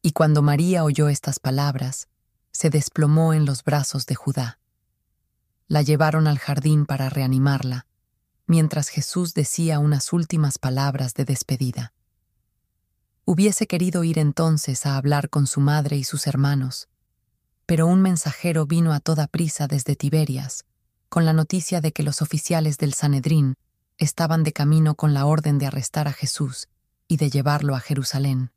Y 0.00 0.12
cuando 0.12 0.40
María 0.40 0.82
oyó 0.82 1.10
estas 1.10 1.38
palabras, 1.38 2.08
se 2.52 2.70
desplomó 2.70 3.34
en 3.34 3.44
los 3.44 3.64
brazos 3.64 4.06
de 4.06 4.14
Judá. 4.14 4.60
La 5.68 5.82
llevaron 5.82 6.26
al 6.26 6.38
jardín 6.38 6.86
para 6.86 7.10
reanimarla, 7.10 7.86
mientras 8.46 8.88
Jesús 8.88 9.34
decía 9.34 9.78
unas 9.78 10.14
últimas 10.14 10.56
palabras 10.56 11.12
de 11.12 11.26
despedida. 11.26 11.92
Hubiese 13.26 13.66
querido 13.66 14.04
ir 14.04 14.18
entonces 14.18 14.86
a 14.86 14.96
hablar 14.96 15.28
con 15.28 15.46
su 15.46 15.60
madre 15.60 15.98
y 15.98 16.04
sus 16.04 16.26
hermanos, 16.26 16.88
pero 17.66 17.86
un 17.86 18.00
mensajero 18.00 18.64
vino 18.64 18.94
a 18.94 19.00
toda 19.00 19.26
prisa 19.26 19.66
desde 19.66 19.96
Tiberias, 19.96 20.64
con 21.10 21.26
la 21.26 21.32
noticia 21.34 21.80
de 21.80 21.92
que 21.92 22.04
los 22.04 22.22
oficiales 22.22 22.78
del 22.78 22.94
Sanedrín 22.94 23.56
estaban 23.98 24.44
de 24.44 24.52
camino 24.52 24.94
con 24.94 25.12
la 25.12 25.26
orden 25.26 25.58
de 25.58 25.66
arrestar 25.66 26.08
a 26.08 26.12
Jesús 26.12 26.68
y 27.08 27.16
de 27.18 27.28
llevarlo 27.28 27.74
a 27.74 27.80
Jerusalén. 27.80 28.52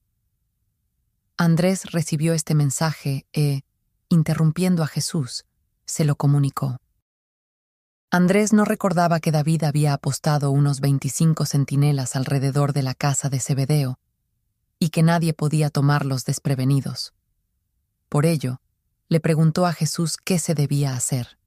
Andrés 1.35 1.91
recibió 1.91 2.33
este 2.33 2.53
mensaje 2.53 3.25
e, 3.33 3.63
interrumpiendo 4.07 4.83
a 4.83 4.87
Jesús, 4.87 5.45
se 5.85 6.05
lo 6.05 6.15
comunicó. 6.15 6.77
Andrés 8.11 8.53
no 8.53 8.65
recordaba 8.65 9.19
que 9.19 9.31
David 9.31 9.63
había 9.63 9.93
apostado 9.93 10.51
unos 10.51 10.79
25 10.79 11.47
centinelas 11.47 12.15
alrededor 12.15 12.71
de 12.71 12.83
la 12.83 12.93
casa 12.93 13.29
de 13.29 13.39
Zebedeo 13.39 13.97
y 14.77 14.89
que 14.89 15.01
nadie 15.01 15.33
podía 15.33 15.71
tomarlos 15.71 16.23
desprevenidos. 16.23 17.15
Por 18.09 18.27
ello, 18.27 18.61
le 19.09 19.19
preguntó 19.19 19.65
a 19.65 19.73
Jesús 19.73 20.17
qué 20.17 20.37
se 20.37 20.53
debía 20.53 20.95
hacer. 20.95 21.39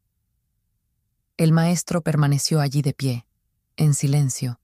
El 1.39 1.53
maestro 1.53 2.01
permaneció 2.01 2.61
allí 2.61 2.81
de 2.81 2.95
pie, 2.95 3.27
en 3.77 3.93
silencio, 3.93 4.59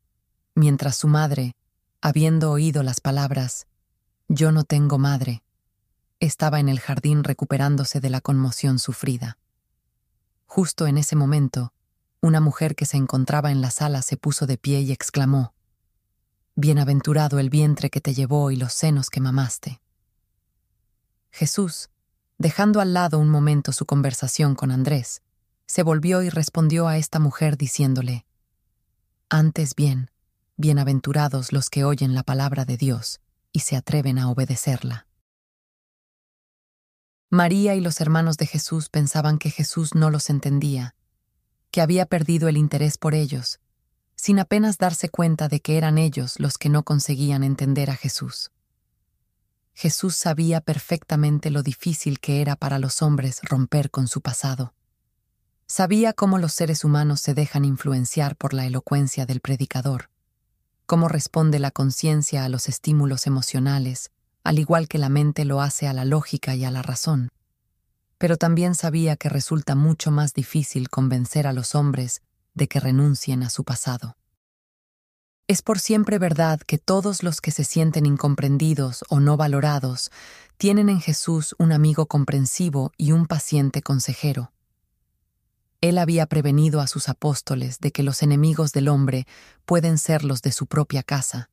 mientras 0.55 0.97
su 0.97 1.07
madre, 1.07 1.55
habiendo 2.01 2.51
oído 2.51 2.83
las 2.83 3.01
palabras, 3.01 3.67
Yo 4.29 4.53
no 4.53 4.65
tengo 4.65 4.97
madre, 4.97 5.43
estaba 6.19 6.61
en 6.61 6.71
el 6.71 6.81
jardín 6.81 7.25
recuperándose 7.25 8.01
de 8.01 8.09
la 8.09 8.23
conmoción 8.23 8.79
sufrida. 8.79 9.37
Justo 10.47 10.87
en 10.87 10.97
ese 10.97 11.15
momento, 11.15 11.75
una 12.23 12.41
mujer 12.41 12.75
que 12.75 12.87
se 12.87 12.97
encontraba 12.97 13.51
en 13.51 13.61
la 13.61 13.71
sala 13.71 14.01
se 14.01 14.17
puso 14.17 14.47
de 14.47 14.57
pie 14.57 14.81
y 14.81 14.93
exclamó, 14.93 15.53
Bienaventurado 16.55 17.39
el 17.39 17.51
vientre 17.51 17.91
que 17.91 18.01
te 18.01 18.15
llevó 18.15 18.51
y 18.51 18.57
los 18.57 18.73
senos 18.73 19.11
que 19.11 19.21
mamaste. 19.21 19.83
Jesús, 21.31 21.91
dejando 22.39 22.81
al 22.81 22.95
lado 22.95 23.19
un 23.19 23.29
momento 23.29 23.73
su 23.73 23.85
conversación 23.85 24.55
con 24.55 24.71
Andrés, 24.71 25.23
se 25.67 25.83
volvió 25.83 26.23
y 26.23 26.31
respondió 26.31 26.89
a 26.89 26.97
esta 26.97 27.19
mujer 27.19 27.57
diciéndole, 27.57 28.27
Antes 29.29 29.75
bien, 29.75 30.11
bienaventurados 30.57 31.53
los 31.53 31.71
que 31.71 31.85
oyen 31.85 32.15
la 32.15 32.23
palabra 32.23 32.65
de 32.65 32.77
Dios 32.77 33.21
y 33.53 33.61
se 33.61 33.77
atreven 33.77 34.19
a 34.19 34.31
obedecerla. 34.31 35.07
María 37.31 37.75
y 37.75 37.81
los 37.81 38.01
hermanos 38.01 38.37
de 38.37 38.47
Jesús 38.47 38.89
pensaban 38.91 39.39
que 39.39 39.51
Jesús 39.51 39.95
no 39.95 40.11
los 40.11 40.29
entendía 40.29 40.95
que 41.73 41.81
había 41.81 42.07
perdido 42.07 42.49
el 42.49 42.57
interés 42.59 42.99
por 42.99 43.15
ellos, 43.15 43.59
sin 44.15 44.39
apenas 44.39 44.79
darse 44.79 45.09
cuenta 45.09 45.49
de 45.49 45.61
que 45.61 45.79
eran 45.79 45.99
ellos 45.99 46.39
los 46.39 46.59
que 46.59 46.69
no 46.69 46.85
conseguían 46.85 47.43
entender 47.43 47.91
a 47.91 47.97
Jesús. 47.97 48.53
Jesús 49.73 50.15
sabía 50.15 50.61
perfectamente 50.61 51.51
lo 51.51 51.63
difícil 51.63 52.21
que 52.21 52.43
era 52.43 52.57
para 52.57 52.79
los 52.79 53.01
hombres 53.01 53.41
romper 53.43 53.91
con 53.91 54.07
su 54.07 54.21
pasado. 54.21 54.75
Sabía 55.75 56.13
cómo 56.13 56.37
los 56.37 56.53
seres 56.53 56.85
humanos 56.85 57.23
se 57.23 57.33
dejan 57.33 57.65
influenciar 57.65 58.37
por 58.37 58.53
la 58.53 58.67
elocuencia 58.67 59.25
del 59.25 59.41
predicador, 59.41 60.11
cómo 60.85 61.09
responde 61.09 61.59
la 61.59 61.71
conciencia 61.71 62.45
a 62.45 62.51
los 62.51 62.69
estímulos 62.69 63.27
emocionales, 63.27 64.11
al 64.45 64.59
igual 64.59 64.87
que 64.87 64.99
la 64.99 65.09
mente 65.09 65.47
lo 65.47 65.63
hace 65.63 65.89
a 65.89 65.95
la 65.95 66.05
lógica 66.05 66.55
y 66.55 66.65
a 66.67 66.71
la 66.71 66.83
razón 66.83 67.31
pero 68.23 68.37
también 68.37 68.77
sabía 68.77 69.17
que 69.17 69.29
resulta 69.29 69.75
mucho 69.75 70.13
más 70.13 70.33
difícil 70.33 70.91
convencer 70.91 71.49
a 71.49 71.53
los 71.53 71.75
hombres 71.75 72.23
de 72.55 72.69
que 72.69 72.79
renuncien 72.79 73.43
a 73.43 73.51
su 73.51 73.65
pasado. 73.65 74.17
Es 75.49 75.61
por 75.61 75.81
siempre 75.81 76.21
verdad 76.21 76.61
que 76.61 76.79
todos 76.79 77.25
los 77.25 77.41
que 77.41 77.51
se 77.51 77.65
sienten 77.65 78.07
incomprendidos 78.07 79.05
o 79.09 79.19
no 79.19 79.37
valorados 79.37 80.13
tienen 80.57 80.89
en 80.89 81.01
Jesús 81.01 81.57
un 81.59 81.73
amigo 81.73 82.07
comprensivo 82.07 82.93
y 82.97 83.11
un 83.11 83.27
paciente 83.27 83.83
consejero. 83.83 84.53
Él 85.83 85.99
había 85.99 86.27
prevenido 86.27 86.81
a 86.81 86.87
sus 86.87 87.09
apóstoles 87.09 87.81
de 87.81 87.91
que 87.91 88.05
los 88.05 88.23
enemigos 88.23 88.73
del 88.73 88.87
hombre 88.87 89.27
pueden 89.67 89.99
ser 89.99 90.23
los 90.23 90.41
de 90.41 90.53
su 90.53 90.69
propia 90.69 91.03
casa, 91.03 91.51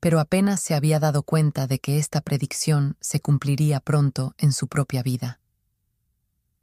pero 0.00 0.18
apenas 0.18 0.60
se 0.60 0.74
había 0.74 0.98
dado 0.98 1.22
cuenta 1.22 1.68
de 1.68 1.78
que 1.78 1.98
esta 1.98 2.20
predicción 2.20 2.96
se 3.00 3.20
cumpliría 3.20 3.78
pronto 3.78 4.34
en 4.38 4.52
su 4.52 4.66
propia 4.66 5.04
vida. 5.04 5.38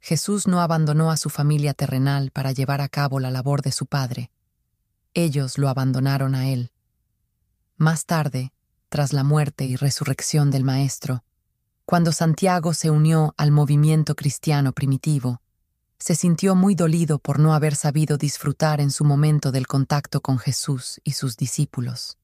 Jesús 0.00 0.46
no 0.46 0.60
abandonó 0.60 1.10
a 1.10 1.16
su 1.16 1.30
familia 1.30 1.72
terrenal 1.72 2.30
para 2.30 2.52
llevar 2.52 2.82
a 2.82 2.90
cabo 2.90 3.20
la 3.20 3.30
labor 3.30 3.62
de 3.62 3.72
su 3.72 3.86
Padre. 3.86 4.30
Ellos 5.14 5.56
lo 5.56 5.70
abandonaron 5.70 6.34
a 6.34 6.50
Él. 6.50 6.72
Más 7.78 8.04
tarde, 8.04 8.52
tras 8.90 9.14
la 9.14 9.24
muerte 9.24 9.64
y 9.64 9.76
resurrección 9.76 10.50
del 10.50 10.62
Maestro, 10.62 11.24
cuando 11.86 12.12
Santiago 12.12 12.74
se 12.74 12.90
unió 12.90 13.32
al 13.38 13.50
movimiento 13.50 14.14
cristiano 14.14 14.72
primitivo, 14.72 15.40
se 16.02 16.16
sintió 16.16 16.56
muy 16.56 16.74
dolido 16.74 17.20
por 17.20 17.38
no 17.38 17.54
haber 17.54 17.76
sabido 17.76 18.18
disfrutar 18.18 18.80
en 18.80 18.90
su 18.90 19.04
momento 19.04 19.52
del 19.52 19.68
contacto 19.68 20.20
con 20.20 20.36
Jesús 20.36 21.00
y 21.04 21.12
sus 21.12 21.36
discípulos. 21.36 22.18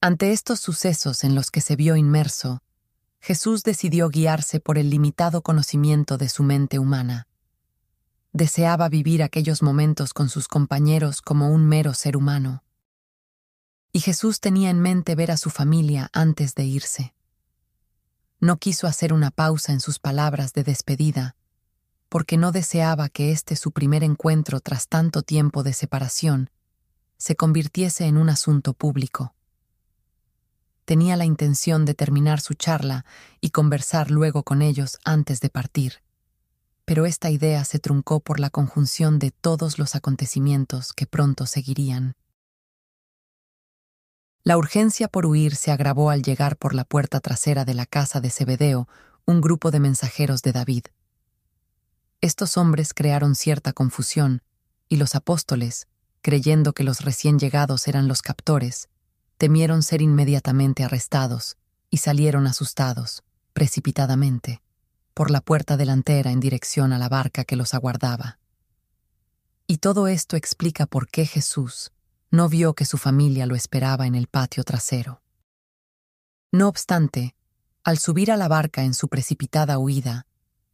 Ante 0.00 0.30
estos 0.32 0.60
sucesos 0.60 1.24
en 1.24 1.34
los 1.34 1.50
que 1.50 1.60
se 1.60 1.74
vio 1.74 1.96
inmerso, 1.96 2.62
Jesús 3.18 3.64
decidió 3.64 4.08
guiarse 4.08 4.60
por 4.60 4.78
el 4.78 4.88
limitado 4.88 5.42
conocimiento 5.42 6.16
de 6.16 6.28
su 6.28 6.44
mente 6.44 6.78
humana. 6.78 7.26
Deseaba 8.32 8.88
vivir 8.88 9.24
aquellos 9.24 9.60
momentos 9.60 10.14
con 10.14 10.28
sus 10.28 10.46
compañeros 10.46 11.22
como 11.22 11.50
un 11.50 11.66
mero 11.66 11.92
ser 11.92 12.16
humano. 12.16 12.62
Y 13.90 13.98
Jesús 13.98 14.38
tenía 14.38 14.70
en 14.70 14.78
mente 14.78 15.16
ver 15.16 15.32
a 15.32 15.36
su 15.36 15.50
familia 15.50 16.08
antes 16.12 16.54
de 16.54 16.66
irse. 16.66 17.14
No 18.38 18.58
quiso 18.58 18.86
hacer 18.86 19.12
una 19.12 19.32
pausa 19.32 19.72
en 19.72 19.80
sus 19.80 19.98
palabras 19.98 20.52
de 20.52 20.62
despedida, 20.62 21.34
porque 22.08 22.36
no 22.36 22.52
deseaba 22.52 23.08
que 23.08 23.32
este 23.32 23.56
su 23.56 23.72
primer 23.72 24.02
encuentro 24.02 24.60
tras 24.60 24.88
tanto 24.88 25.22
tiempo 25.22 25.62
de 25.62 25.72
separación 25.72 26.50
se 27.18 27.36
convirtiese 27.36 28.06
en 28.06 28.16
un 28.16 28.28
asunto 28.28 28.74
público 28.74 29.36
tenía 30.86 31.16
la 31.16 31.24
intención 31.24 31.84
de 31.84 31.94
terminar 31.94 32.40
su 32.40 32.54
charla 32.54 33.04
y 33.40 33.50
conversar 33.50 34.10
luego 34.10 34.44
con 34.44 34.62
ellos 34.62 34.98
antes 35.04 35.40
de 35.40 35.50
partir. 35.50 36.00
Pero 36.86 37.04
esta 37.04 37.28
idea 37.28 37.64
se 37.64 37.80
truncó 37.80 38.20
por 38.20 38.38
la 38.38 38.48
conjunción 38.48 39.18
de 39.18 39.32
todos 39.32 39.78
los 39.78 39.96
acontecimientos 39.96 40.92
que 40.92 41.06
pronto 41.06 41.44
seguirían. 41.44 42.14
La 44.44 44.56
urgencia 44.56 45.08
por 45.08 45.26
huir 45.26 45.56
se 45.56 45.72
agravó 45.72 46.10
al 46.10 46.22
llegar 46.22 46.56
por 46.56 46.72
la 46.72 46.84
puerta 46.84 47.18
trasera 47.18 47.64
de 47.64 47.74
la 47.74 47.84
casa 47.84 48.20
de 48.20 48.30
Zebedeo 48.30 48.88
un 49.24 49.40
grupo 49.40 49.72
de 49.72 49.80
mensajeros 49.80 50.40
de 50.42 50.52
David. 50.52 50.84
Estos 52.26 52.56
hombres 52.56 52.92
crearon 52.92 53.36
cierta 53.36 53.72
confusión, 53.72 54.42
y 54.88 54.96
los 54.96 55.14
apóstoles, 55.14 55.86
creyendo 56.22 56.72
que 56.72 56.82
los 56.82 57.02
recién 57.02 57.38
llegados 57.38 57.86
eran 57.86 58.08
los 58.08 58.20
captores, 58.20 58.88
temieron 59.38 59.84
ser 59.84 60.02
inmediatamente 60.02 60.82
arrestados 60.82 61.56
y 61.88 61.98
salieron 61.98 62.48
asustados, 62.48 63.22
precipitadamente, 63.52 64.60
por 65.14 65.30
la 65.30 65.40
puerta 65.40 65.76
delantera 65.76 66.32
en 66.32 66.40
dirección 66.40 66.92
a 66.92 66.98
la 66.98 67.08
barca 67.08 67.44
que 67.44 67.54
los 67.54 67.74
aguardaba. 67.74 68.40
Y 69.68 69.76
todo 69.76 70.08
esto 70.08 70.34
explica 70.34 70.86
por 70.86 71.06
qué 71.06 71.26
Jesús 71.26 71.92
no 72.32 72.48
vio 72.48 72.74
que 72.74 72.86
su 72.86 72.98
familia 72.98 73.46
lo 73.46 73.54
esperaba 73.54 74.04
en 74.08 74.16
el 74.16 74.26
patio 74.26 74.64
trasero. 74.64 75.22
No 76.50 76.66
obstante, 76.66 77.36
al 77.84 77.98
subir 77.98 78.32
a 78.32 78.36
la 78.36 78.48
barca 78.48 78.82
en 78.82 78.94
su 78.94 79.06
precipitada 79.06 79.78
huida, 79.78 80.25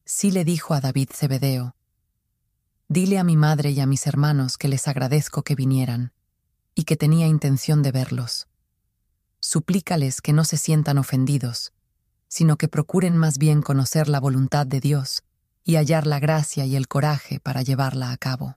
sí 0.05 0.31
le 0.31 0.45
dijo 0.45 0.75
a 0.75 0.81
David 0.81 1.11
Zebedeo, 1.13 1.75
Dile 2.89 3.19
a 3.19 3.25
mi 3.25 3.37
madre 3.37 3.71
y 3.71 3.81
a 3.81 3.87
mis 3.87 4.07
hermanos 4.07 4.59
que 4.59 4.69
les 4.69 4.87
agradezco 4.87 5.43
que 5.43 5.55
vinieran, 5.55 6.13
y 6.75 6.85
que 6.85 6.97
tenía 6.97 7.27
intención 7.27 7.83
de 7.83 7.93
verlos 7.93 8.49
suplícales 9.43 10.21
que 10.21 10.33
no 10.33 10.45
se 10.45 10.57
sientan 10.57 10.99
ofendidos, 10.99 11.73
sino 12.29 12.57
que 12.57 12.69
procuren 12.69 13.17
más 13.17 13.39
bien 13.39 13.61
conocer 13.61 14.09
la 14.09 14.21
voluntad 14.21 14.67
de 14.67 14.81
Dios 14.81 15.25
y 15.65 15.77
hallar 15.77 16.07
la 16.07 16.21
gracia 16.21 16.65
y 16.65 16.77
el 16.77 16.89
coraje 16.89 17.41
para 17.41 17.63
llevarla 17.63 18.13
a 18.13 18.17
cabo. 18.17 18.57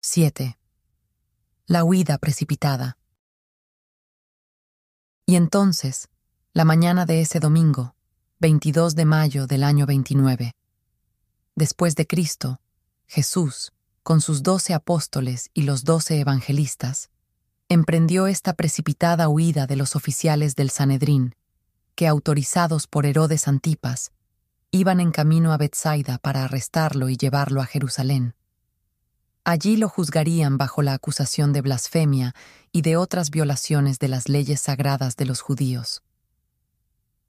—7. 0.00 0.56
La 1.66 1.84
huida 1.84 2.18
precipitada. 2.18 2.97
Y 5.28 5.36
entonces, 5.36 6.08
la 6.54 6.64
mañana 6.64 7.04
de 7.04 7.20
ese 7.20 7.38
domingo, 7.38 7.94
22 8.40 8.94
de 8.94 9.04
mayo 9.04 9.46
del 9.46 9.62
año 9.62 9.84
29, 9.84 10.56
después 11.54 11.96
de 11.96 12.06
Cristo, 12.06 12.62
Jesús, 13.06 13.74
con 14.02 14.22
sus 14.22 14.42
doce 14.42 14.72
apóstoles 14.72 15.50
y 15.52 15.64
los 15.64 15.84
doce 15.84 16.18
evangelistas, 16.18 17.10
emprendió 17.68 18.26
esta 18.26 18.54
precipitada 18.54 19.28
huida 19.28 19.66
de 19.66 19.76
los 19.76 19.96
oficiales 19.96 20.56
del 20.56 20.70
Sanedrín, 20.70 21.34
que, 21.94 22.08
autorizados 22.08 22.86
por 22.86 23.04
Herodes 23.04 23.48
Antipas, 23.48 24.12
iban 24.70 24.98
en 24.98 25.10
camino 25.10 25.52
a 25.52 25.58
Bethsaida 25.58 26.16
para 26.16 26.44
arrestarlo 26.44 27.10
y 27.10 27.18
llevarlo 27.18 27.60
a 27.60 27.66
Jerusalén. 27.66 28.34
Allí 29.44 29.76
lo 29.76 29.90
juzgarían 29.90 30.56
bajo 30.56 30.80
la 30.80 30.94
acusación 30.94 31.52
de 31.52 31.60
blasfemia 31.60 32.34
y 32.72 32.82
de 32.82 32.96
otras 32.96 33.30
violaciones 33.30 33.98
de 33.98 34.08
las 34.08 34.28
leyes 34.28 34.60
sagradas 34.60 35.16
de 35.16 35.26
los 35.26 35.40
judíos. 35.40 36.02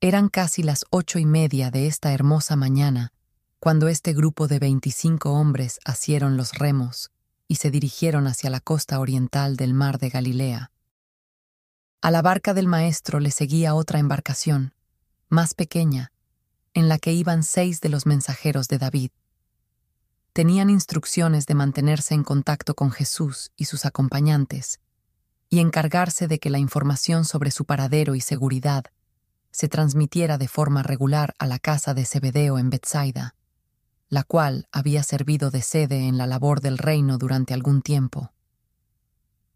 Eran 0.02 0.30
casi 0.30 0.64
las 0.64 0.86
ocho 0.90 1.20
y 1.20 1.26
media 1.26 1.72
de 1.72 1.88
esta 1.88 2.14
hermosa 2.14 2.56
mañana 2.56 3.12
cuando 3.60 3.90
este 3.90 4.14
grupo 4.14 4.48
de 4.48 4.60
veinticinco 4.60 5.34
hombres 5.34 5.80
asieron 5.84 6.38
los 6.38 6.54
remos 6.54 7.12
y 7.48 7.56
se 7.56 7.72
dirigieron 7.72 8.28
hacia 8.28 8.50
la 8.50 8.62
costa 8.62 9.00
oriental 9.00 9.58
del 9.58 9.74
mar 9.74 10.00
de 10.00 10.10
Galilea. 10.10 10.72
A 12.02 12.12
la 12.12 12.22
barca 12.22 12.54
del 12.54 12.68
maestro 12.68 13.20
le 13.20 13.32
seguía 13.32 13.76
otra 13.76 14.00
embarcación, 14.00 14.74
más 15.28 15.54
pequeña, 15.54 16.14
en 16.74 16.88
la 16.88 16.98
que 16.98 17.12
iban 17.12 17.44
seis 17.44 17.82
de 17.82 17.90
los 17.90 18.06
mensajeros 18.06 18.70
de 18.70 18.78
David. 18.78 19.12
Tenían 20.32 20.70
instrucciones 20.70 21.46
de 21.46 21.56
mantenerse 21.56 22.14
en 22.14 22.24
contacto 22.24 22.76
con 22.76 22.92
Jesús 22.92 23.52
y 23.58 23.66
sus 23.66 23.86
acompañantes, 23.86 24.80
y 25.50 25.60
encargarse 25.60 26.28
de 26.28 26.40
que 26.40 26.50
la 26.50 26.60
información 26.60 27.26
sobre 27.26 27.52
su 27.52 27.66
paradero 27.66 28.16
y 28.16 28.22
seguridad 28.22 28.86
se 29.52 29.68
transmitiera 29.68 30.38
de 30.38 30.48
forma 30.48 30.84
regular 30.84 31.34
a 31.40 31.48
la 31.48 31.60
casa 31.60 31.94
de 31.94 32.06
Zebedeo 32.06 32.60
en 32.60 32.70
Bethsaida, 32.70 33.36
la 34.10 34.24
cual 34.24 34.68
había 34.72 35.04
servido 35.04 35.50
de 35.52 35.62
sede 35.62 36.08
en 36.08 36.18
la 36.18 36.28
labor 36.28 36.62
del 36.62 36.78
reino 36.78 37.18
durante 37.18 37.54
algún 37.54 37.82
tiempo. 37.82 38.32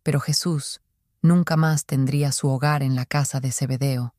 Pero 0.02 0.20
Jesús 0.20 0.82
nunca 1.22 1.58
más 1.58 1.86
tendría 1.86 2.32
su 2.32 2.50
hogar 2.50 2.84
en 2.84 2.96
la 2.96 3.06
casa 3.06 3.40
de 3.40 3.52
Zebedeo. 3.52 4.14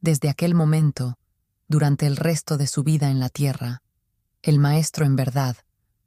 Desde 0.00 0.30
aquel 0.30 0.54
momento, 0.54 1.18
durante 1.68 2.06
el 2.06 2.16
resto 2.16 2.56
de 2.56 2.66
su 2.66 2.82
vida 2.82 3.10
en 3.10 3.20
la 3.20 3.28
tierra, 3.28 3.82
el 4.42 4.58
maestro 4.58 5.04
en 5.04 5.16
verdad 5.16 5.56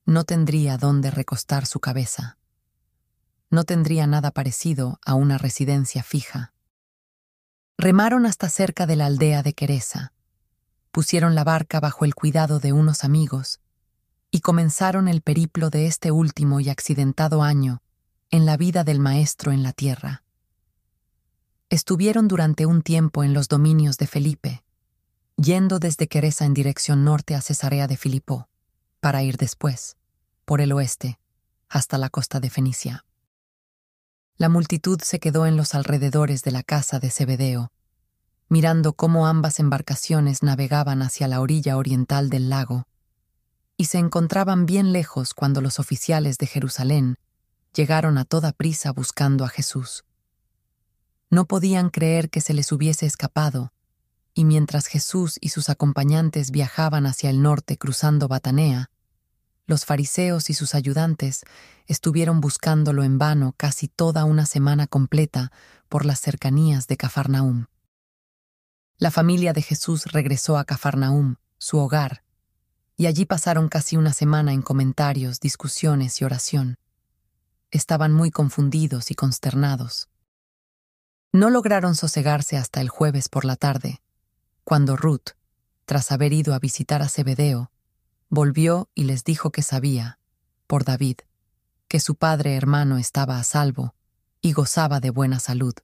no 0.06 0.24
tendría 0.24 0.78
dónde 0.78 1.12
recostar 1.12 1.66
su 1.66 1.80
cabeza. 1.80 2.38
No 3.54 3.66
tendría 3.66 4.08
nada 4.08 4.32
parecido 4.32 5.00
a 5.06 5.14
una 5.14 5.38
residencia 5.38 6.02
fija. 6.02 6.54
Remaron 7.78 8.26
hasta 8.26 8.50
cerca 8.50 8.88
de 8.88 8.96
la 8.96 9.06
aldea 9.06 9.44
de 9.44 9.54
Queresa, 9.54 10.12
pusieron 10.92 11.36
la 11.36 11.44
barca 11.44 11.80
bajo 11.80 12.04
el 12.04 12.16
cuidado 12.16 12.60
de 12.60 12.74
unos 12.74 13.04
amigos 13.04 13.60
y 14.32 14.40
comenzaron 14.40 15.08
el 15.08 15.22
periplo 15.22 15.70
de 15.70 15.86
este 15.86 16.10
último 16.10 16.62
y 16.62 16.70
accidentado 16.70 17.44
año 17.44 17.84
en 18.32 18.48
la 18.48 18.58
vida 18.58 18.84
del 18.84 19.00
maestro 19.00 19.52
en 19.52 19.62
la 19.62 19.72
tierra. 19.72 20.24
Estuvieron 21.70 22.28
durante 22.28 22.66
un 22.66 22.82
tiempo 22.82 23.24
en 23.24 23.36
los 23.36 23.50
dominios 23.50 24.00
de 24.00 24.08
Felipe, 24.08 24.64
yendo 25.38 25.78
desde 25.78 26.08
Queresa 26.08 26.46
en 26.46 26.56
dirección 26.56 27.04
norte 27.06 27.36
a 27.36 27.42
Cesarea 27.42 27.86
de 27.86 27.98
Filipo, 27.98 28.50
para 29.00 29.22
ir 29.22 29.38
después, 29.38 29.96
por 30.44 30.60
el 30.60 30.72
oeste, 30.72 31.20
hasta 31.70 32.00
la 32.00 32.10
costa 32.10 32.40
de 32.40 32.50
Fenicia. 32.50 33.06
La 34.38 34.50
multitud 34.50 35.00
se 35.02 35.20
quedó 35.20 35.46
en 35.46 35.58
los 35.58 35.76
alrededores 35.76 36.44
de 36.44 36.52
la 36.52 36.64
casa 36.64 37.00
de 37.00 37.12
Zebedeo, 37.12 37.72
mirando 38.50 38.94
cómo 38.94 39.28
ambas 39.28 39.60
embarcaciones 39.60 40.44
navegaban 40.44 41.02
hacia 41.02 41.28
la 41.28 41.40
orilla 41.40 41.78
oriental 41.78 42.30
del 42.30 42.50
lago, 42.50 42.88
y 43.78 43.86
se 43.86 44.00
encontraban 44.00 44.66
bien 44.66 44.92
lejos 44.92 45.34
cuando 45.34 45.62
los 45.62 45.80
oficiales 45.80 46.38
de 46.38 46.48
Jerusalén 46.48 47.18
llegaron 47.74 48.18
a 48.18 48.26
toda 48.26 48.52
prisa 48.52 48.92
buscando 48.92 49.46
a 49.46 49.50
Jesús. 49.50 50.04
No 51.30 51.46
podían 51.46 51.90
creer 51.90 52.30
que 52.30 52.42
se 52.42 52.54
les 52.54 52.72
hubiese 52.72 53.06
escapado, 53.06 53.72
y 54.34 54.46
mientras 54.46 54.88
Jesús 54.88 55.38
y 55.42 55.50
sus 55.50 55.70
acompañantes 55.70 56.52
viajaban 56.52 57.06
hacia 57.06 57.30
el 57.30 57.42
norte 57.42 57.78
cruzando 57.78 58.28
Batanea, 58.28 58.90
los 59.66 59.86
fariseos 59.86 60.50
y 60.50 60.54
sus 60.54 60.76
ayudantes 60.76 61.44
estuvieron 61.88 62.42
buscándolo 62.42 63.04
en 63.04 63.18
vano 63.18 63.54
casi 63.58 63.88
toda 63.88 64.26
una 64.26 64.46
semana 64.46 64.88
completa 64.88 65.52
por 65.90 66.06
las 66.06 66.20
cercanías 66.20 66.88
de 66.88 66.98
Cafarnaum. 66.98 67.66
La 68.98 69.12
familia 69.12 69.54
de 69.54 69.62
Jesús 69.62 70.06
regresó 70.12 70.58
a 70.58 70.66
Cafarnaum, 70.66 71.36
su 71.58 71.78
hogar, 71.78 72.24
y 72.96 73.08
allí 73.08 73.26
pasaron 73.26 73.70
casi 73.70 73.98
una 73.98 74.14
semana 74.14 74.54
en 74.54 74.62
comentarios, 74.62 75.40
discusiones 75.40 76.22
y 76.22 76.26
oración. 76.26 76.78
Estaban 77.72 78.14
muy 78.14 78.32
confundidos 78.32 79.12
y 79.12 79.16
consternados. 79.16 80.10
No 81.32 81.50
lograron 81.50 81.96
sosegarse 81.96 82.58
hasta 82.58 82.82
el 82.82 82.90
jueves 82.90 83.30
por 83.30 83.46
la 83.46 83.56
tarde, 83.56 84.02
cuando 84.64 84.96
Ruth, 84.96 85.32
tras 85.86 86.12
haber 86.12 86.32
ido 86.32 86.54
a 86.54 86.60
visitar 86.60 87.02
a 87.02 87.10
Zebedeo, 87.10 87.73
volvió 88.34 88.90
y 88.96 89.04
les 89.04 89.24
dijo 89.24 89.52
que 89.52 89.62
sabía, 89.62 90.18
por 90.66 90.86
David, 90.86 91.18
que 91.88 92.00
su 92.00 92.16
padre 92.16 92.56
hermano 92.56 92.98
estaba 92.98 93.38
a 93.38 93.44
salvo 93.44 93.94
y 94.42 94.54
gozaba 94.54 95.00
de 95.00 95.12
buena 95.12 95.40
salud, 95.40 95.76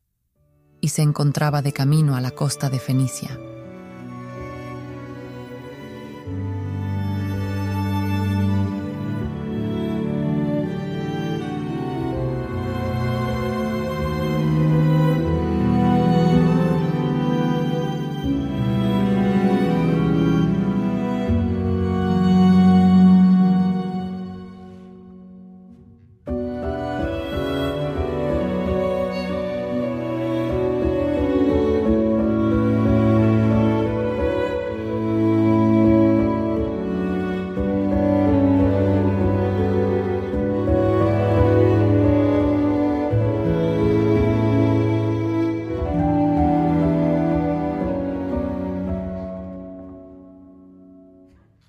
y 0.81 0.89
se 0.89 1.03
encontraba 1.03 1.61
de 1.61 1.73
camino 1.73 2.15
a 2.15 2.21
la 2.21 2.31
costa 2.31 2.69
de 2.69 2.79
Fenicia. 2.79 3.39